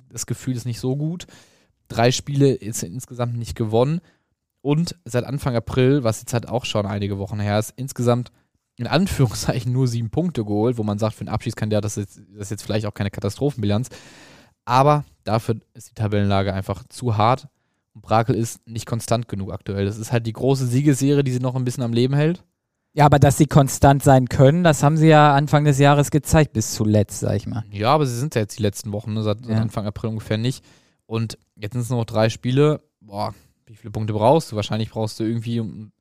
das 0.09 0.27
Gefühl 0.27 0.57
ist 0.57 0.67
nicht 0.67 0.81
so 0.81 0.97
gut. 0.97 1.27
Drei 1.87 2.11
Spiele 2.11 2.53
ist 2.53 2.83
insgesamt 2.83 3.37
nicht 3.37 3.55
gewonnen. 3.55 4.01
Und 4.61 4.97
seit 5.05 5.25
Anfang 5.25 5.55
April, 5.55 6.03
was 6.03 6.21
jetzt 6.21 6.33
halt 6.33 6.49
auch 6.49 6.65
schon 6.65 6.85
einige 6.85 7.19
Wochen 7.19 7.39
her 7.39 7.59
ist, 7.59 7.73
insgesamt 7.77 8.33
in 8.77 8.87
Anführungszeichen 8.89 9.73
nur 9.73 9.87
sieben 9.87 10.11
Punkte 10.11 10.45
geholt, 10.45 10.77
wo 10.77 10.83
man 10.83 10.99
sagt, 10.99 11.15
für 11.15 11.21
einen 11.21 11.29
Abschiedskandidat 11.29 11.85
das 11.85 11.97
ist 11.97 12.19
das 12.33 12.43
ist 12.43 12.51
jetzt 12.51 12.63
vielleicht 12.63 12.87
auch 12.87 12.95
keine 12.95 13.11
Katastrophenbilanz. 13.11 13.89
Aber 14.65 15.05
dafür 15.23 15.57
ist 15.75 15.91
die 15.91 15.95
Tabellenlage 15.95 16.53
einfach 16.53 16.83
zu 16.89 17.17
hart. 17.17 17.49
Und 17.95 18.03
Brakel 18.03 18.35
ist 18.35 18.67
nicht 18.67 18.87
konstant 18.87 19.29
genug 19.29 19.53
aktuell. 19.53 19.85
Das 19.85 19.99
ist 19.99 20.11
halt 20.11 20.27
die 20.27 20.33
große 20.33 20.67
Siegesserie, 20.67 21.23
die 21.23 21.33
sie 21.33 21.41
noch 21.41 21.55
ein 21.55 21.65
bisschen 21.65 21.85
am 21.85 21.93
Leben 21.93 22.15
hält. 22.15 22.43
Ja, 22.95 23.07
aber 23.07 23.19
dass 23.19 23.39
sie 23.39 23.47
konstant 23.47 24.03
sein 24.03 24.29
können, 24.29 24.65
das 24.65 24.83
haben 24.83 24.97
sie 24.99 25.09
ja 25.09 25.35
Anfang 25.35 25.65
des 25.65 25.79
Jahres 25.79 26.11
gezeigt, 26.11 26.53
bis 26.53 26.75
zuletzt, 26.75 27.21
sag 27.21 27.37
ich 27.37 27.47
mal. 27.47 27.65
Ja, 27.71 27.93
aber 27.95 28.05
sie 28.07 28.19
sind 28.19 28.35
ja 28.35 28.43
jetzt 28.43 28.59
die 28.59 28.63
letzten 28.63 28.93
Wochen, 28.93 29.15
ne? 29.15 29.23
seit, 29.23 29.47
Ja. 29.47 29.57
Anfang 29.57 29.87
April 29.87 30.11
ungefähr 30.11 30.37
nicht. 30.37 30.63
Und 31.07 31.39
jetzt 31.57 31.73
sind 31.73 31.83
es 31.83 31.89
nur 31.91 32.01
noch 32.01 32.05
drei 32.07 32.29
Spiele. 32.29 32.83
Boah, 33.01 33.35
wie 33.67 33.77
viele 33.77 33.91
Punkte 33.93 34.13
brauchst 34.13 34.53
du? 34.53 34.57
Wahrscheinlich 34.57 34.91
brauchst 34.91 35.19
du 35.21 35.25
irgendwie 35.25 35.61
um 35.61 35.93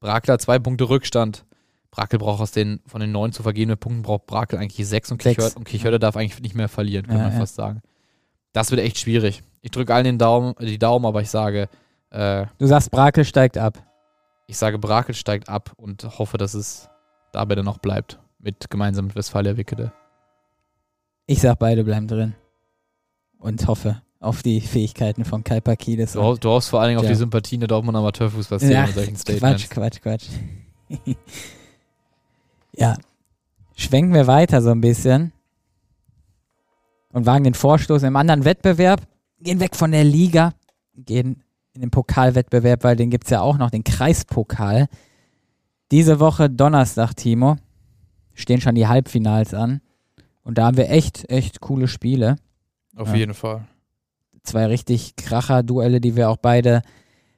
Brakler 0.00 0.38
zwei 0.40 0.58
Punkte 0.58 0.88
Rückstand. 0.88 1.44
Brakel 1.92 2.18
braucht 2.18 2.40
aus 2.40 2.52
den 2.52 2.80
von 2.86 3.00
den 3.00 3.10
neun 3.12 3.32
zu 3.32 3.42
vergebenen 3.42 3.78
Punkten 3.78 4.02
braucht 4.02 4.26
Brakel 4.26 4.58
eigentlich 4.58 4.86
sechs 4.88 5.10
und 5.10 5.20
Sechs. 5.22 5.36
Kirchhörde, 5.36 5.56
und 5.58 5.64
Kirchhörde 5.64 5.98
darf 5.98 6.16
eigentlich 6.16 6.40
nicht 6.40 6.54
mehr 6.54 6.68
verlieren, 6.68 7.04
könnte 7.06 7.18
Ja, 7.18 7.24
man 7.28 7.32
ja. 7.34 7.40
fast 7.40 7.56
sagen. 7.56 7.80
Das 8.52 8.70
wird 8.70 8.80
echt 8.80 8.98
schwierig. 8.98 9.42
Ich 9.60 9.70
drücke 9.72 9.92
allen 9.94 10.04
den 10.04 10.18
Daumen, 10.18 10.54
die 10.60 10.78
Daumen, 10.78 11.04
aber 11.04 11.20
ich 11.20 11.30
sage, 11.30 11.68
äh, 12.10 12.46
Du 12.58 12.66
sagst, 12.66 12.90
Brakel 12.90 13.24
steigt 13.24 13.58
ab. 13.58 13.82
Ich 14.50 14.58
sage, 14.58 14.80
Brakel 14.80 15.14
steigt 15.14 15.48
ab 15.48 15.72
und 15.76 16.18
hoffe, 16.18 16.36
dass 16.36 16.54
es 16.54 16.88
dabei 17.32 17.54
dann 17.54 17.68
auch 17.68 17.78
bleibt. 17.78 18.18
Mit 18.40 18.68
gemeinsam 18.68 19.06
mit 19.06 19.14
Westfalia 19.14 19.56
Wickede. 19.56 19.92
Ich 21.26 21.40
sag, 21.40 21.60
beide 21.60 21.84
bleiben 21.84 22.08
drin. 22.08 22.34
Und 23.38 23.64
hoffe 23.68 24.02
auf 24.18 24.42
die 24.42 24.60
Fähigkeiten 24.60 25.24
von 25.24 25.44
Kai 25.44 25.60
Pakides. 25.60 26.14
Du, 26.14 26.34
du 26.34 26.48
hoffst 26.48 26.68
vor 26.68 26.80
allen 26.80 26.90
Dingen 26.90 27.00
auf 27.00 27.06
die 27.06 27.14
Sympathien 27.14 27.60
der 27.60 27.68
Dortmund 27.68 27.96
Amateurfußballszene 27.96 28.74
ja, 28.74 28.86
mit 28.86 28.94
solchen 28.94 29.16
Statements. 29.16 29.68
Quatsch, 29.68 30.00
Quatsch, 30.02 30.28
Quatsch. 30.98 31.16
ja. 32.74 32.96
Schwenken 33.76 34.12
wir 34.12 34.26
weiter 34.26 34.60
so 34.62 34.70
ein 34.70 34.80
bisschen 34.80 35.32
und 37.12 37.24
wagen 37.24 37.44
den 37.44 37.54
Vorstoß 37.54 38.02
im 38.02 38.16
anderen 38.16 38.44
Wettbewerb, 38.44 39.02
gehen 39.38 39.60
weg 39.60 39.76
von 39.76 39.92
der 39.92 40.04
Liga, 40.04 40.54
gehen 40.96 41.44
in 41.74 41.80
den 41.82 41.90
Pokalwettbewerb, 41.90 42.84
weil 42.84 42.96
den 42.96 43.10
gibt 43.10 43.24
es 43.24 43.30
ja 43.30 43.40
auch 43.40 43.56
noch, 43.58 43.70
den 43.70 43.84
Kreispokal. 43.84 44.88
Diese 45.90 46.20
Woche 46.20 46.50
Donnerstag, 46.50 47.14
Timo, 47.14 47.56
stehen 48.34 48.60
schon 48.60 48.74
die 48.74 48.86
Halbfinals 48.88 49.54
an. 49.54 49.80
Und 50.42 50.58
da 50.58 50.66
haben 50.66 50.76
wir 50.76 50.90
echt, 50.90 51.28
echt 51.30 51.60
coole 51.60 51.88
Spiele. 51.88 52.36
Auf 52.96 53.08
Ja. 53.08 53.14
jeden 53.16 53.34
Fall. 53.34 53.66
zwei 54.42 54.66
richtig 54.66 55.16
Kracher-Duelle, 55.16 56.00
die 56.00 56.16
wir 56.16 56.30
auch 56.30 56.38
beide, 56.38 56.82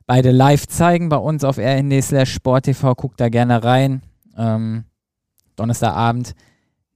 beide 0.06 0.30
live 0.30 0.66
zeigen 0.68 1.08
bei 1.08 1.16
uns 1.16 1.42
auf 1.44 1.58
rnd 1.58 1.92
slash 2.02 2.32
sporttv. 2.32 2.94
Guckt 2.96 3.20
da 3.20 3.28
gerne 3.28 3.64
rein. 3.64 4.02
Ähm, 4.36 4.84
Donnerstagabend, 5.56 6.34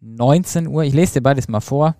19 0.00 0.68
Uhr. 0.68 0.84
Ich 0.84 0.94
lese 0.94 1.14
dir 1.14 1.22
beides 1.22 1.48
mal 1.48 1.60
vor. 1.60 1.96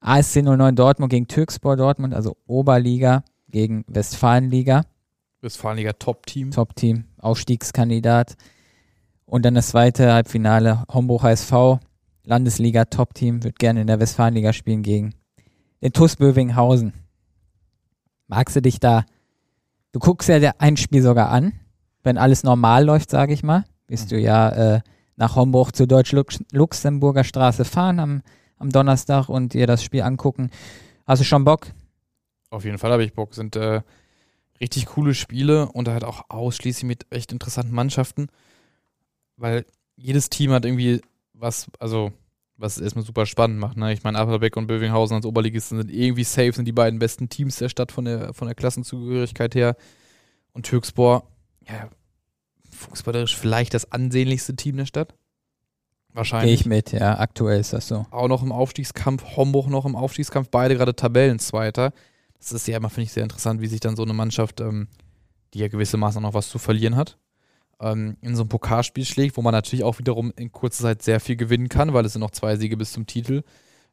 ASC 0.00 0.42
09 0.42 0.74
Dortmund 0.76 1.10
gegen 1.10 1.28
Türkspor 1.28 1.76
Dortmund, 1.76 2.14
also 2.14 2.36
Oberliga 2.46 3.22
gegen 3.54 3.84
Westfalenliga. 3.86 4.82
Westfalenliga 5.40 5.92
Top-Team. 5.92 6.50
Top-Team, 6.50 7.04
Aufstiegskandidat. 7.18 8.34
Und 9.26 9.44
dann 9.44 9.54
das 9.54 9.68
zweite 9.68 10.12
Halbfinale, 10.12 10.84
Homburg 10.92 11.22
HSV, 11.22 11.78
Landesliga 12.24 12.86
Top-Team, 12.86 13.44
wird 13.44 13.60
gerne 13.60 13.80
in 13.80 13.86
der 13.86 14.00
Westfalenliga 14.00 14.52
spielen 14.52 14.82
gegen 14.82 15.14
den 15.82 15.92
TuS 15.92 16.16
Bövinghausen. 16.16 16.94
Magst 18.26 18.56
du 18.56 18.60
dich 18.60 18.80
da, 18.80 19.04
du 19.92 20.00
guckst 20.00 20.28
ja 20.28 20.40
der 20.40 20.60
ein 20.60 20.76
Spiel 20.76 21.02
sogar 21.02 21.30
an, 21.30 21.52
wenn 22.02 22.18
alles 22.18 22.42
normal 22.42 22.84
läuft, 22.84 23.10
sage 23.10 23.32
ich 23.32 23.44
mal, 23.44 23.64
bist 23.86 24.10
du 24.10 24.18
ja 24.18 24.48
äh, 24.48 24.80
nach 25.14 25.36
Homburg 25.36 25.76
zur 25.76 25.86
Deutsch-Luxemburger 25.86 27.22
Straße 27.22 27.64
fahren 27.64 28.00
am, 28.00 28.22
am 28.58 28.70
Donnerstag 28.70 29.28
und 29.28 29.54
dir 29.54 29.68
das 29.68 29.84
Spiel 29.84 30.02
angucken. 30.02 30.50
Hast 31.06 31.20
du 31.20 31.24
schon 31.24 31.44
Bock? 31.44 31.68
Auf 32.54 32.64
jeden 32.64 32.78
Fall 32.78 32.92
habe 32.92 33.04
ich 33.04 33.14
Bock. 33.14 33.34
Sind 33.34 33.56
äh, 33.56 33.82
richtig 34.60 34.86
coole 34.86 35.14
Spiele 35.14 35.66
und 35.66 35.88
halt 35.88 36.04
auch 36.04 36.30
ausschließlich 36.30 36.84
mit 36.84 37.06
echt 37.10 37.32
interessanten 37.32 37.74
Mannschaften, 37.74 38.28
weil 39.36 39.66
jedes 39.96 40.30
Team 40.30 40.52
hat 40.52 40.64
irgendwie 40.64 41.00
was, 41.32 41.66
also 41.78 42.12
was 42.56 42.76
es 42.76 42.82
erstmal 42.82 43.04
super 43.04 43.26
spannend 43.26 43.58
macht. 43.58 43.76
Ne? 43.76 43.92
Ich 43.92 44.04
meine, 44.04 44.18
Applerbeck 44.18 44.56
und 44.56 44.68
Bövinghausen 44.68 45.16
als 45.16 45.26
Oberligisten 45.26 45.78
sind 45.78 45.90
irgendwie 45.90 46.22
safe, 46.22 46.52
sind 46.52 46.66
die 46.66 46.72
beiden 46.72 47.00
besten 47.00 47.28
Teams 47.28 47.56
der 47.56 47.68
Stadt 47.68 47.90
von 47.90 48.04
der, 48.04 48.32
von 48.32 48.46
der 48.46 48.54
Klassenzugehörigkeit 48.54 49.56
her. 49.56 49.76
Und 50.52 50.66
Türkspor, 50.66 51.28
ja, 51.68 51.88
fußballerisch 52.70 53.36
vielleicht 53.36 53.74
das 53.74 53.90
ansehnlichste 53.90 54.54
Team 54.54 54.76
der 54.76 54.86
Stadt. 54.86 55.14
Wahrscheinlich. 56.12 56.50
Gehe 56.50 56.60
ich 56.60 56.66
mit, 56.66 56.92
ja, 56.92 57.18
aktuell 57.18 57.58
ist 57.58 57.72
das 57.72 57.88
so. 57.88 58.06
Auch 58.12 58.28
noch 58.28 58.44
im 58.44 58.52
Aufstiegskampf, 58.52 59.36
Homburg 59.36 59.66
noch 59.66 59.84
im 59.84 59.96
Aufstiegskampf, 59.96 60.48
beide 60.48 60.76
gerade 60.76 60.94
Tabellenzweiter. 60.94 61.92
Das 62.44 62.52
ist 62.52 62.68
ja 62.68 62.76
immer, 62.76 62.90
finde 62.90 63.04
ich, 63.04 63.12
sehr 63.12 63.22
interessant, 63.22 63.60
wie 63.60 63.66
sich 63.66 63.80
dann 63.80 63.96
so 63.96 64.02
eine 64.02 64.12
Mannschaft, 64.12 64.60
ähm, 64.60 64.88
die 65.52 65.60
ja 65.60 65.68
gewissermaßen 65.68 66.22
noch 66.22 66.34
was 66.34 66.48
zu 66.48 66.58
verlieren 66.58 66.96
hat, 66.96 67.18
ähm, 67.80 68.16
in 68.20 68.36
so 68.36 68.42
ein 68.42 68.48
Pokalspiel 68.48 69.04
schlägt, 69.04 69.36
wo 69.36 69.42
man 69.42 69.52
natürlich 69.52 69.84
auch 69.84 69.98
wiederum 69.98 70.32
in 70.36 70.52
kurzer 70.52 70.84
Zeit 70.84 71.02
sehr 71.02 71.20
viel 71.20 71.36
gewinnen 71.36 71.68
kann, 71.68 71.92
weil 71.92 72.04
es 72.04 72.12
sind 72.12 72.20
noch 72.20 72.30
zwei 72.30 72.56
Siege 72.56 72.76
bis 72.76 72.92
zum 72.92 73.06
Titel. 73.06 73.42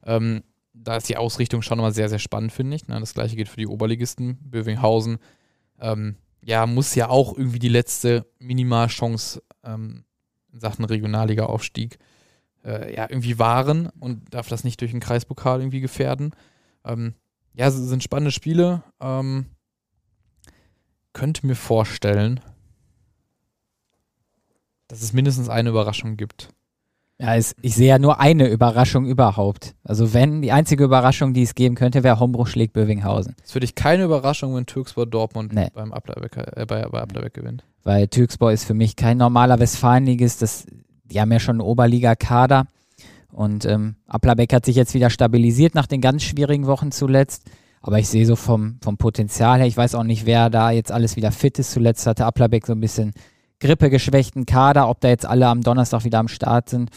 Ähm, 0.03 0.43
da 0.73 0.97
ist 0.97 1.09
die 1.09 1.17
Ausrichtung 1.17 1.61
schon 1.61 1.79
immer 1.79 1.91
sehr, 1.91 2.09
sehr 2.09 2.19
spannend, 2.19 2.51
finde 2.51 2.75
ich. 2.75 2.87
Ne? 2.87 2.99
Das 2.99 3.13
gleiche 3.13 3.35
geht 3.35 3.49
für 3.49 3.57
die 3.57 3.67
Oberligisten. 3.67 4.37
Bövinghausen, 4.41 5.17
ähm, 5.79 6.15
ja, 6.43 6.65
muss 6.65 6.95
ja 6.95 7.09
auch 7.09 7.37
irgendwie 7.37 7.59
die 7.59 7.69
letzte 7.69 8.25
Minimalchance 8.39 9.41
ähm, 9.63 10.05
in 10.51 10.59
Sachen 10.59 10.85
Regionalliga-Aufstieg 10.85 11.99
äh, 12.65 12.95
ja, 12.95 13.07
irgendwie 13.09 13.39
wahren 13.39 13.89
und 13.99 14.33
darf 14.33 14.47
das 14.47 14.63
nicht 14.63 14.81
durch 14.81 14.91
den 14.91 14.99
Kreispokal 14.99 15.61
irgendwie 15.61 15.81
gefährden. 15.81 16.31
Ähm, 16.85 17.13
ja, 17.53 17.67
es 17.67 17.75
sind 17.75 18.03
spannende 18.03 18.31
Spiele. 18.31 18.83
Ähm, 18.99 19.45
könnte 21.13 21.45
mir 21.45 21.55
vorstellen, 21.55 22.39
dass 24.87 25.01
es 25.01 25.13
mindestens 25.13 25.49
eine 25.49 25.69
Überraschung 25.69 26.17
gibt. 26.17 26.49
Ja, 27.21 27.35
es, 27.35 27.55
ich 27.61 27.75
sehe 27.75 27.87
ja 27.87 27.99
nur 27.99 28.19
eine 28.19 28.47
Überraschung 28.47 29.05
überhaupt. 29.05 29.75
Also 29.83 30.11
wenn 30.13 30.41
die 30.41 30.51
einzige 30.51 30.83
Überraschung, 30.83 31.35
die 31.35 31.43
es 31.43 31.53
geben 31.53 31.75
könnte, 31.75 32.03
wäre 32.03 32.19
Hombruch 32.19 32.47
schlägt 32.47 32.73
Bövinghausen. 32.73 33.35
Es 33.37 33.45
ist 33.45 33.51
für 33.51 33.59
dich 33.59 33.75
keine 33.75 34.05
Überraschung, 34.05 34.55
wenn 34.55 34.65
Türkspor 34.65 35.05
Dortmund 35.05 35.53
nee. 35.53 35.69
beim 35.73 35.93
Ablerbeck, 35.93 36.37
äh, 36.37 36.65
bei, 36.65 36.81
bei 36.81 36.99
Ablerbeck 36.99 37.35
gewinnt. 37.35 37.63
Weil 37.83 38.07
Türkspor 38.07 38.51
ist 38.51 38.63
für 38.63 38.73
mich 38.73 38.95
kein 38.95 39.17
normaler 39.17 39.59
Westfalenligist. 39.59 40.41
Das, 40.41 40.65
die 41.03 41.21
haben 41.21 41.31
ja 41.31 41.39
schon 41.39 41.55
einen 41.55 41.67
Oberliga-Kader. 41.69 42.65
Und 43.31 43.65
ähm, 43.65 43.95
Applerbeck 44.07 44.53
hat 44.53 44.65
sich 44.65 44.75
jetzt 44.75 44.93
wieder 44.93 45.09
stabilisiert 45.09 45.75
nach 45.75 45.87
den 45.87 46.01
ganz 46.01 46.23
schwierigen 46.23 46.67
Wochen 46.67 46.91
zuletzt. 46.91 47.49
Aber 47.81 47.97
ich 47.97 48.07
sehe 48.07 48.25
so 48.25 48.35
vom, 48.35 48.77
vom 48.83 48.97
Potenzial 48.97 49.59
her, 49.59 49.67
ich 49.67 49.77
weiß 49.77 49.95
auch 49.95 50.03
nicht, 50.03 50.25
wer 50.25 50.49
da 50.49 50.71
jetzt 50.71 50.91
alles 50.91 51.15
wieder 51.15 51.31
fit 51.31 51.57
ist. 51.57 51.71
Zuletzt 51.71 52.05
hatte 52.05 52.25
Applerbeck 52.25 52.67
so 52.67 52.73
ein 52.73 52.79
bisschen 52.79 53.13
grippegeschwächten 53.59 54.45
Kader, 54.45 54.89
ob 54.89 55.01
da 55.01 55.07
jetzt 55.07 55.25
alle 55.25 55.47
am 55.47 55.61
Donnerstag 55.61 56.03
wieder 56.03 56.19
am 56.19 56.27
Start 56.27 56.69
sind. 56.69 56.89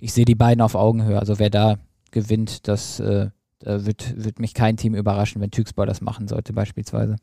Ich 0.00 0.12
sehe 0.12 0.24
die 0.24 0.34
beiden 0.34 0.60
auf 0.60 0.74
Augenhöhe. 0.74 1.18
Also 1.18 1.38
wer 1.38 1.50
da 1.50 1.76
gewinnt, 2.10 2.66
das 2.68 3.00
äh, 3.00 3.30
wird, 3.60 4.24
wird 4.24 4.38
mich 4.38 4.54
kein 4.54 4.76
Team 4.76 4.94
überraschen, 4.94 5.40
wenn 5.40 5.50
Tüxbar 5.50 5.86
das 5.86 6.00
machen 6.00 6.28
sollte 6.28 6.52
beispielsweise. 6.52 7.16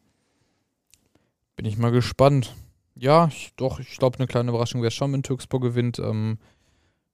Bin 1.55 1.65
ich 1.65 1.77
mal 1.77 1.91
gespannt. 1.91 2.55
Ja, 2.95 3.27
ich, 3.27 3.53
doch, 3.55 3.79
ich 3.79 3.97
glaube, 3.97 4.17
eine 4.17 4.27
kleine 4.27 4.49
Überraschung 4.49 4.81
wäre 4.81 4.91
schon, 4.91 5.13
wenn 5.13 5.23
Türkspor 5.23 5.59
gewinnt. 5.59 5.99
Ähm, 5.99 6.37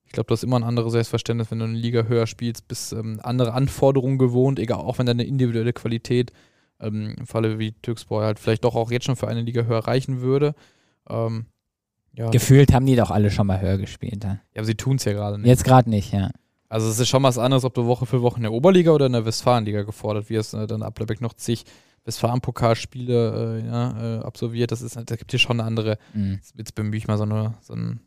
ich 0.07 0.13
glaube, 0.13 0.27
das 0.29 0.39
ist 0.39 0.43
immer 0.43 0.57
ein 0.57 0.63
anderes 0.63 0.93
Selbstverständnis, 0.93 1.51
wenn 1.51 1.59
du 1.59 1.65
eine 1.65 1.77
Liga 1.77 2.03
höher 2.03 2.27
spielst, 2.27 2.67
bist 2.67 2.93
ähm, 2.93 3.19
andere 3.23 3.53
Anforderungen 3.53 4.17
gewohnt, 4.17 4.57
egal, 4.57 4.79
auch 4.79 4.97
wenn 4.97 5.05
deine 5.05 5.23
individuelle 5.23 5.73
Qualität 5.73 6.31
ähm, 6.79 7.15
im 7.17 7.27
Falle 7.27 7.59
wie 7.59 7.73
Türkspor 7.73 8.23
halt 8.23 8.39
vielleicht 8.39 8.63
doch 8.63 8.75
auch 8.75 8.89
jetzt 8.89 9.05
schon 9.05 9.15
für 9.15 9.27
eine 9.27 9.41
Liga 9.41 9.63
höher 9.63 9.79
reichen 9.79 10.21
würde. 10.21 10.55
Ähm, 11.09 11.45
ja, 12.13 12.29
Gefühlt 12.29 12.73
haben 12.73 12.85
die 12.85 12.95
doch 12.95 13.11
alle 13.11 13.29
schon 13.29 13.47
mal 13.47 13.61
höher 13.61 13.77
gespielt. 13.77 14.23
Ja, 14.23 14.39
ja 14.53 14.59
aber 14.59 14.65
sie 14.65 14.75
tun 14.75 14.95
es 14.95 15.05
ja 15.05 15.13
gerade 15.13 15.37
nicht. 15.37 15.47
Jetzt 15.47 15.63
gerade 15.63 15.89
nicht, 15.89 16.13
ja. 16.13 16.31
Also 16.69 16.89
es 16.89 16.99
ist 16.99 17.07
schon 17.07 17.23
was 17.23 17.37
anderes, 17.37 17.63
ob 17.63 17.73
du 17.73 17.85
Woche 17.85 18.05
für 18.05 18.21
Woche 18.21 18.37
in 18.37 18.43
der 18.43 18.51
Oberliga 18.51 18.91
oder 18.91 19.05
in 19.05 19.13
der 19.13 19.25
Westfalenliga 19.25 19.83
gefordert 19.83 20.29
wirst. 20.29 20.53
Ne? 20.53 20.67
Dann 20.67 20.83
Ablerbeck 20.83 21.21
noch 21.21 21.33
zig 21.33 21.65
Westfalen-Pokalspiele 22.05 23.61
äh, 23.61 23.67
ja, 23.67 24.19
äh, 24.19 24.23
absolviert. 24.23 24.71
Das 24.71 24.81
ist, 24.81 24.95
da 24.95 25.15
gibt 25.15 25.33
es 25.33 25.41
schon 25.41 25.59
eine 25.59 25.67
andere, 25.67 25.97
mhm. 26.13 26.39
jetzt 26.55 26.73
bemühe 26.73 26.97
ich 26.97 27.07
mal 27.07 27.17
so 27.17 27.23
eine, 27.23 27.53
so 27.61 27.73
ein, 27.73 27.99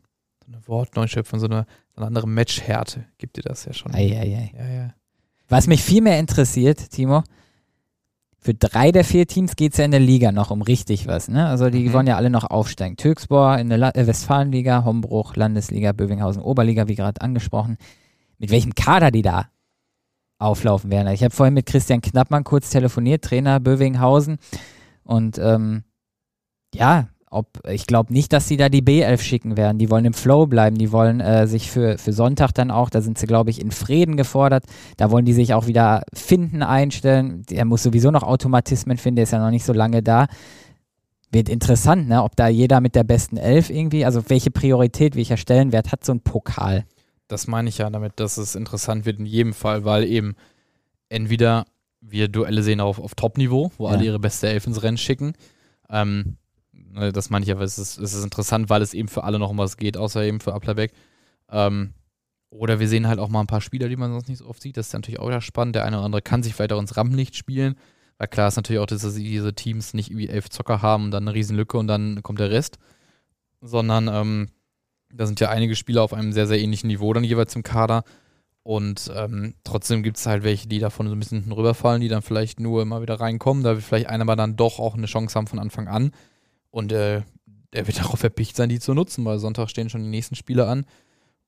eine 0.53 0.67
Wortneuschöpfung, 0.67 1.39
so 1.39 1.47
eine, 1.47 1.65
so 1.95 1.97
eine 1.97 2.07
andere 2.07 2.27
Matchhärte. 2.27 3.05
Gibt 3.17 3.37
dir 3.37 3.43
das 3.43 3.65
ja 3.65 3.73
schon. 3.73 3.93
Ei, 3.93 4.17
ei, 4.17 4.35
ei. 4.35 4.51
Ja, 4.57 4.69
ja. 4.69 4.93
Was 5.49 5.67
mich 5.67 5.83
viel 5.83 6.01
mehr 6.01 6.19
interessiert, 6.19 6.91
Timo, 6.91 7.23
für 8.43 8.53
drei 8.55 8.91
der 8.91 9.03
vier 9.03 9.27
Teams 9.27 9.55
geht 9.55 9.73
es 9.73 9.77
ja 9.77 9.85
in 9.85 9.91
der 9.91 9.99
Liga 9.99 10.31
noch 10.31 10.49
um 10.49 10.63
richtig 10.63 11.07
was. 11.07 11.27
Ne? 11.27 11.45
Also 11.45 11.69
die 11.69 11.89
mhm. 11.89 11.93
wollen 11.93 12.07
ja 12.07 12.15
alle 12.15 12.29
noch 12.31 12.49
aufsteigen. 12.49 12.97
Türkspor 12.97 13.57
in 13.57 13.69
der 13.69 13.77
La 13.77 13.89
äh, 13.93 14.07
Westfalenliga, 14.07 14.83
Hombruch, 14.83 15.35
Landesliga, 15.35 15.91
Bövinghausen, 15.91 16.41
Oberliga, 16.41 16.87
wie 16.87 16.95
gerade 16.95 17.21
angesprochen. 17.21 17.77
Mit 18.39 18.49
welchem 18.49 18.73
Kader 18.73 19.11
die 19.11 19.21
da 19.21 19.49
auflaufen 20.39 20.89
werden. 20.89 21.07
Ich 21.09 21.23
habe 21.23 21.35
vorhin 21.35 21.53
mit 21.53 21.67
Christian 21.67 22.01
Knappmann 22.01 22.43
kurz 22.43 22.71
telefoniert, 22.71 23.23
Trainer 23.23 23.59
Bövinghausen. 23.59 24.39
Und 25.03 25.37
ähm, 25.37 25.83
ja, 26.73 27.09
ob, 27.31 27.47
ich 27.65 27.87
glaube 27.87 28.11
nicht, 28.11 28.33
dass 28.33 28.49
sie 28.49 28.57
da 28.57 28.67
die 28.67 28.83
B11 28.83 29.21
schicken 29.21 29.55
werden. 29.55 29.77
Die 29.77 29.89
wollen 29.89 30.03
im 30.03 30.13
Flow 30.13 30.47
bleiben. 30.47 30.77
Die 30.77 30.91
wollen 30.91 31.21
äh, 31.21 31.47
sich 31.47 31.71
für, 31.71 31.97
für 31.97 32.11
Sonntag 32.11 32.51
dann 32.51 32.71
auch, 32.71 32.89
da 32.89 33.01
sind 33.01 33.17
sie, 33.17 33.25
glaube 33.25 33.49
ich, 33.49 33.61
in 33.61 33.71
Frieden 33.71 34.17
gefordert. 34.17 34.65
Da 34.97 35.11
wollen 35.11 35.23
die 35.23 35.33
sich 35.33 35.53
auch 35.53 35.65
wieder 35.65 36.03
finden, 36.13 36.61
einstellen. 36.61 37.43
Der 37.49 37.63
muss 37.63 37.83
sowieso 37.83 38.11
noch 38.11 38.23
Automatismen 38.23 38.97
finden, 38.97 39.15
der 39.15 39.23
ist 39.23 39.31
ja 39.31 39.39
noch 39.39 39.49
nicht 39.49 39.63
so 39.63 39.71
lange 39.71 40.03
da. 40.03 40.27
Wird 41.31 41.47
interessant, 41.47 42.09
ne? 42.09 42.21
ob 42.21 42.35
da 42.35 42.49
jeder 42.49 42.81
mit 42.81 42.95
der 42.95 43.05
besten 43.05 43.37
Elf 43.37 43.69
irgendwie, 43.69 44.03
also 44.03 44.29
welche 44.29 44.51
Priorität, 44.51 45.15
welcher 45.15 45.37
Stellenwert 45.37 45.93
hat 45.93 46.03
so 46.03 46.11
ein 46.11 46.19
Pokal? 46.19 46.83
Das 47.29 47.47
meine 47.47 47.69
ich 47.69 47.77
ja 47.77 47.89
damit, 47.89 48.19
dass 48.19 48.35
es 48.35 48.55
interessant 48.55 49.05
wird 49.05 49.19
in 49.19 49.25
jedem 49.25 49.53
Fall, 49.53 49.85
weil 49.85 50.03
eben 50.03 50.35
entweder 51.07 51.65
wir 52.01 52.27
Duelle 52.27 52.61
sehen 52.61 52.81
auf, 52.81 52.99
auf 52.99 53.15
Top-Niveau, 53.15 53.71
wo 53.77 53.87
ja. 53.87 53.93
alle 53.93 54.03
ihre 54.03 54.19
beste 54.19 54.49
Elf 54.49 54.67
ins 54.67 54.83
Rennen 54.83 54.97
schicken. 54.97 55.31
Ähm, 55.89 56.35
das 56.93 57.29
meine 57.29 57.45
ich 57.45 57.51
aber, 57.51 57.61
es 57.61 57.77
ist, 57.77 57.97
es 57.97 58.13
ist 58.13 58.23
interessant, 58.23 58.69
weil 58.69 58.81
es 58.81 58.93
eben 58.93 59.07
für 59.07 59.23
alle 59.23 59.39
noch 59.39 59.49
um 59.49 59.57
was 59.57 59.77
geht, 59.77 59.97
außer 59.97 60.23
eben 60.23 60.39
für 60.39 60.53
Applerbeck. 60.53 60.93
Ähm, 61.49 61.93
oder 62.49 62.79
wir 62.79 62.87
sehen 62.87 63.07
halt 63.07 63.19
auch 63.19 63.29
mal 63.29 63.39
ein 63.39 63.47
paar 63.47 63.61
Spieler, 63.61 63.87
die 63.87 63.95
man 63.95 64.11
sonst 64.11 64.27
nicht 64.27 64.39
so 64.39 64.45
oft 64.45 64.61
sieht. 64.61 64.77
Das 64.77 64.87
ist 64.87 64.93
natürlich 64.93 65.19
auch 65.19 65.27
wieder 65.27 65.41
spannend. 65.41 65.75
Der 65.75 65.85
eine 65.85 65.97
oder 65.97 66.05
andere 66.05 66.21
kann 66.21 66.43
sich 66.43 66.53
vielleicht 66.53 66.73
auch 66.73 66.81
ins 66.81 66.97
Rampenlicht 66.97 67.35
spielen. 67.35 67.75
Weil 68.17 68.27
klar 68.27 68.49
ist 68.49 68.57
natürlich 68.57 68.81
auch, 68.81 68.85
dass 68.85 69.13
diese 69.15 69.53
Teams 69.53 69.93
nicht 69.93 70.11
irgendwie 70.11 70.27
elf 70.27 70.49
Zocker 70.49 70.81
haben 70.81 71.05
und 71.05 71.11
dann 71.11 71.27
eine 71.27 71.33
Riesenlücke 71.33 71.77
und 71.77 71.87
dann 71.87 72.21
kommt 72.23 72.39
der 72.39 72.51
Rest. 72.51 72.77
Sondern 73.61 74.09
ähm, 74.09 74.49
da 75.13 75.25
sind 75.25 75.39
ja 75.39 75.49
einige 75.49 75.75
Spieler 75.75 76.03
auf 76.03 76.13
einem 76.13 76.33
sehr, 76.33 76.45
sehr 76.45 76.59
ähnlichen 76.59 76.87
Niveau 76.87 77.13
dann 77.13 77.23
jeweils 77.23 77.55
im 77.55 77.63
Kader. 77.63 78.03
Und 78.63 79.11
ähm, 79.15 79.55
trotzdem 79.63 80.03
gibt 80.03 80.17
es 80.17 80.25
halt 80.25 80.43
welche, 80.43 80.67
die 80.67 80.79
davon 80.79 81.07
so 81.07 81.15
ein 81.15 81.19
bisschen 81.19 81.51
rüberfallen, 81.51 82.01
die 82.01 82.09
dann 82.09 82.21
vielleicht 82.21 82.59
nur 82.59 82.81
immer 82.81 83.01
wieder 83.01 83.19
reinkommen, 83.19 83.63
da 83.63 83.75
wir 83.75 83.81
vielleicht 83.81 84.07
einer 84.07 84.23
aber 84.23 84.35
dann 84.35 84.55
doch 84.55 84.77
auch 84.77 84.95
eine 84.95 85.07
Chance 85.07 85.35
haben 85.35 85.47
von 85.47 85.57
Anfang 85.57 85.87
an. 85.87 86.11
Und 86.71 86.91
äh, 86.91 87.21
er 87.71 87.87
wird 87.87 87.99
darauf 88.03 88.23
erpicht 88.23 88.55
sein, 88.55 88.69
die 88.69 88.79
zu 88.79 88.93
nutzen, 88.93 89.23
weil 89.25 89.39
Sonntag 89.39 89.69
stehen 89.69 89.89
schon 89.89 90.03
die 90.03 90.09
nächsten 90.09 90.35
Spiele 90.35 90.67
an. 90.67 90.85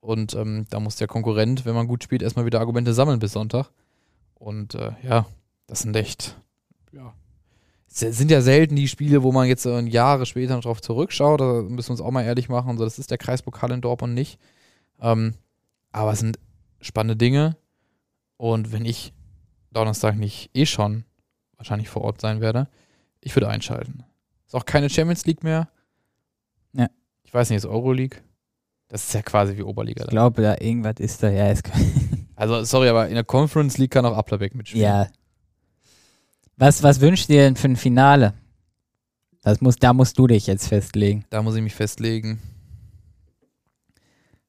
Und 0.00 0.34
ähm, 0.34 0.66
da 0.70 0.80
muss 0.80 0.96
der 0.96 1.08
Konkurrent, 1.08 1.64
wenn 1.64 1.74
man 1.74 1.88
gut 1.88 2.04
spielt, 2.04 2.22
erstmal 2.22 2.44
wieder 2.44 2.60
Argumente 2.60 2.92
sammeln 2.92 3.18
bis 3.18 3.32
Sonntag. 3.32 3.70
Und 4.34 4.74
äh, 4.74 4.92
ja, 5.02 5.26
das 5.66 5.80
sind 5.80 5.96
echt, 5.96 6.36
ja. 6.92 7.14
Es 7.88 8.18
sind 8.18 8.30
ja 8.30 8.40
selten 8.40 8.74
die 8.74 8.88
Spiele, 8.88 9.22
wo 9.22 9.30
man 9.30 9.46
jetzt 9.46 9.66
äh, 9.66 9.80
Jahre 9.80 10.26
später 10.26 10.56
noch 10.56 10.64
drauf 10.64 10.82
zurückschaut. 10.82 11.40
Da 11.40 11.62
müssen 11.62 11.88
wir 11.88 11.92
uns 11.92 12.00
auch 12.00 12.10
mal 12.10 12.24
ehrlich 12.24 12.48
machen. 12.48 12.76
So, 12.76 12.84
das 12.84 12.98
ist 12.98 13.10
der 13.10 13.18
Kreispokal 13.18 13.70
in 13.70 13.80
Dortmund 13.80 14.14
nicht. 14.14 14.38
Ähm, 15.00 15.34
aber 15.92 16.12
es 16.12 16.18
sind 16.18 16.38
spannende 16.80 17.16
Dinge. 17.16 17.56
Und 18.36 18.72
wenn 18.72 18.84
ich 18.84 19.14
Donnerstag 19.70 20.16
nicht 20.16 20.50
eh 20.54 20.66
schon 20.66 21.04
wahrscheinlich 21.56 21.88
vor 21.88 22.02
Ort 22.02 22.20
sein 22.20 22.40
werde, 22.40 22.68
ich 23.20 23.34
würde 23.34 23.48
einschalten. 23.48 24.04
Ist 24.54 24.60
auch 24.60 24.66
keine 24.66 24.88
Champions 24.88 25.26
League 25.26 25.42
mehr. 25.42 25.68
Ja. 26.74 26.86
Ich 27.24 27.34
weiß 27.34 27.50
nicht, 27.50 27.56
ist 27.56 27.66
Euroleague? 27.66 28.20
Das 28.86 29.02
ist 29.02 29.12
ja 29.12 29.20
quasi 29.20 29.56
wie 29.56 29.64
Oberliga. 29.64 30.04
Ich 30.04 30.10
glaube, 30.10 30.42
da 30.42 30.54
irgendwas 30.60 31.00
ist 31.00 31.24
da, 31.24 31.28
ja. 31.28 31.52
Also, 32.36 32.62
sorry, 32.62 32.88
aber 32.88 33.08
in 33.08 33.14
der 33.14 33.24
Conference 33.24 33.78
League 33.78 33.90
kann 33.90 34.06
auch 34.06 34.16
Applerbeck 34.16 34.54
mitspielen. 34.54 34.84
Ja. 34.84 35.08
Was, 36.56 36.84
was 36.84 37.00
wünscht 37.00 37.28
ihr 37.30 37.42
denn 37.42 37.56
für 37.56 37.68
ein 37.68 37.74
Finale? 37.74 38.34
Das 39.42 39.60
muss, 39.60 39.76
da 39.76 39.92
musst 39.92 40.18
du 40.20 40.28
dich 40.28 40.46
jetzt 40.46 40.68
festlegen. 40.68 41.24
Da 41.30 41.42
muss 41.42 41.56
ich 41.56 41.62
mich 41.62 41.74
festlegen. 41.74 42.40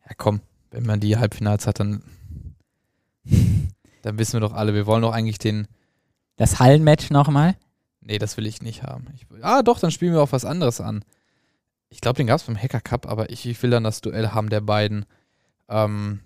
Ja, 0.07 0.13
komm, 0.17 0.41
wenn 0.69 0.85
man 0.85 0.99
die 0.99 1.17
Halbfinals 1.17 1.65
hat, 1.65 1.79
dann, 1.79 2.03
dann 4.03 4.19
wissen 4.19 4.33
wir 4.33 4.41
doch 4.41 4.53
alle, 4.53 4.75
wir 4.75 4.85
wollen 4.85 5.01
doch 5.01 5.13
eigentlich 5.13 5.39
den. 5.39 5.67
Das 6.37 6.59
Hallenmatch 6.59 7.09
nochmal? 7.09 7.55
Nee, 8.05 8.19
das 8.19 8.37
will 8.37 8.45
ich 8.45 8.61
nicht 8.61 8.83
haben. 8.83 9.07
Ich, 9.15 9.25
ah, 9.41 9.63
doch, 9.63 9.79
dann 9.79 9.91
spielen 9.91 10.13
wir 10.13 10.21
auch 10.21 10.31
was 10.31 10.45
anderes 10.45 10.79
an. 10.79 11.03
Ich 11.89 12.01
glaube, 12.01 12.17
den 12.17 12.27
gab 12.27 12.39
es 12.39 12.43
beim 12.45 12.57
Hacker 12.57 12.81
Cup, 12.81 13.07
aber 13.07 13.29
ich, 13.29 13.45
ich, 13.45 13.61
will 13.63 13.71
dann 13.71 13.83
das 13.83 14.01
Duell 14.01 14.29
haben 14.29 14.49
der 14.49 14.61
beiden 14.61 15.05
ähm, 15.67 16.21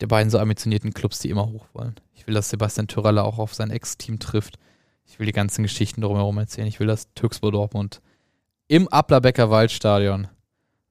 der 0.00 0.06
beiden 0.06 0.30
so 0.30 0.38
ambitionierten 0.38 0.92
Clubs, 0.92 1.20
die 1.20 1.30
immer 1.30 1.48
hoch 1.50 1.66
wollen. 1.72 1.94
Ich 2.12 2.26
will, 2.26 2.34
dass 2.34 2.50
Sebastian 2.50 2.88
Törelle 2.88 3.22
auch 3.22 3.38
auf 3.38 3.54
sein 3.54 3.70
Ex-Team 3.70 4.18
trifft. 4.18 4.58
Ich 5.06 5.18
will 5.18 5.26
die 5.26 5.32
ganzen 5.32 5.62
Geschichten 5.62 6.00
drumherum 6.00 6.38
erzählen. 6.38 6.66
Ich 6.66 6.80
will, 6.80 6.86
dass 6.86 7.12
Türksburg 7.14 7.52
Dortmund 7.52 8.00
im 8.66 8.88
Ablerbecker 8.88 9.50
Waldstadion 9.50 10.28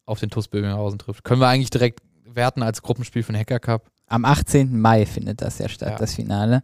auf 0.06 0.19
den 0.19 0.29
TuS 0.29 0.47
Böhminghausen 0.47 0.99
trifft. 0.99 1.23
Können 1.23 1.41
wir 1.41 1.47
eigentlich 1.47 1.69
direkt 1.69 2.01
werten 2.25 2.63
als 2.63 2.82
Gruppenspiel 2.82 3.23
den 3.23 3.38
Hacker 3.38 3.60
Cup? 3.60 3.89
Am 4.08 4.25
18. 4.25 4.79
Mai 4.79 5.06
findet 5.06 5.41
das 5.41 5.60
ja 5.60 5.67
statt, 5.67 5.89
Ja. 5.89 5.97
das 5.97 6.13
Finale. 6.13 6.63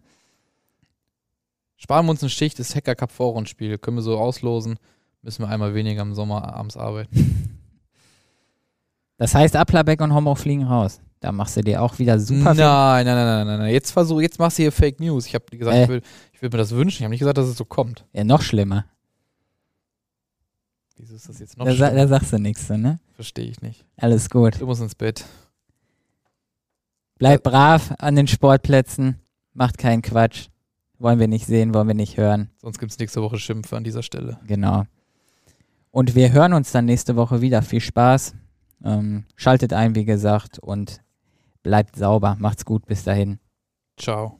Sparen 1.82 2.06
wir 2.06 2.12
uns 2.12 2.22
eine 2.22 2.30
Schicht, 2.30 2.60
das 2.60 2.76
Hacker 2.76 2.94
Cup 2.94 3.12
Vorrundspiel. 3.12 3.78
Können 3.78 3.98
wir 3.98 4.02
so 4.02 4.18
auslosen. 4.18 4.78
Müssen 5.22 5.44
wir 5.44 5.50
einmal 5.50 5.74
weniger 5.74 6.02
im 6.02 6.14
Sommer 6.14 6.54
abends 6.54 6.76
arbeiten. 6.78 7.58
Das 9.18 9.34
heißt, 9.34 9.56
Applerbeck 9.56 10.02
und 10.02 10.14
Homburg 10.14 10.38
fliegen 10.38 10.64
raus. 10.64 11.02
Da 11.22 11.32
machst 11.32 11.58
du 11.58 11.62
dir 11.62 11.82
auch 11.82 11.98
wieder 12.00 12.20
super 12.20 12.54
nein, 12.54 13.06
nein, 13.06 13.16
nein, 13.16 13.48
nein, 13.48 13.60
nein. 13.60 13.74
Jetzt 13.74 13.92
versuch, 13.92 14.22
jetzt 14.22 14.40
machst 14.40 14.58
du 14.58 14.64
hier 14.64 14.72
Fake 14.72 15.00
News. 15.00 15.26
Ich 15.26 15.36
habe 15.36 15.46
gesagt, 15.58 15.76
Äh. 15.76 15.84
ich, 15.84 15.90
will, 15.90 16.02
ich 16.34 16.42
will 16.42 16.50
mir 16.50 16.58
das 16.58 16.72
wünschen. 16.72 16.98
Ich 17.00 17.04
habe 17.04 17.12
nicht 17.12 17.20
gesagt, 17.20 17.38
dass 17.38 17.48
es 17.48 17.58
so 17.58 17.66
kommt. 17.66 18.06
Ja, 18.14 18.24
noch 18.24 18.42
schlimmer. 18.42 18.86
Wieso 20.98 21.16
ist 21.16 21.28
das 21.30 21.40
jetzt 21.40 21.58
noch 21.58 21.66
Da, 21.66 21.74
schlimmer? 21.74 21.92
da 21.96 22.08
sagst 22.08 22.32
du 22.34 22.40
nichts, 22.40 22.68
so, 22.68 22.78
ne? 22.78 23.00
Verstehe 23.14 23.46
ich 23.50 23.62
nicht. 23.62 23.86
Alles 23.98 24.30
gut. 24.30 24.60
Du 24.62 24.66
musst 24.66 24.82
ins 24.82 24.96
Bett. 24.96 25.26
Bleibt 27.18 27.44
brav 27.44 27.94
an 28.00 28.16
den 28.16 28.28
Sportplätzen. 28.28 29.20
Macht 29.54 29.78
keinen 29.78 30.02
Quatsch. 30.02 30.48
Wollen 31.00 31.20
wir 31.20 31.28
nicht 31.28 31.46
sehen, 31.46 31.74
wollen 31.74 31.88
wir 31.88 31.96
nicht 31.96 32.18
hören. 32.18 32.50
Sonst 32.62 32.78
gibt 32.78 32.92
es 32.92 33.00
nächste 33.00 33.22
Woche 33.22 33.40
Schimpfe 33.40 33.78
an 33.78 33.84
dieser 33.84 34.04
Stelle. 34.04 34.40
Genau. 34.46 34.84
Und 35.92 36.14
wir 36.14 36.32
hören 36.32 36.54
uns 36.54 36.72
dann 36.72 36.86
nächste 36.86 37.16
Woche 37.16 37.42
wieder. 37.42 37.62
Viel 37.62 37.82
Spaß. 37.82 38.36
Ähm, 38.84 39.26
schaltet 39.36 39.74
ein, 39.74 39.96
wie 39.96 40.06
gesagt, 40.06 40.60
und 40.60 41.02
bleibt 41.64 41.96
sauber. 41.96 42.36
Macht's 42.40 42.66
gut. 42.66 42.86
Bis 42.86 43.04
dahin. 43.04 43.40
Ciao. 43.98 44.40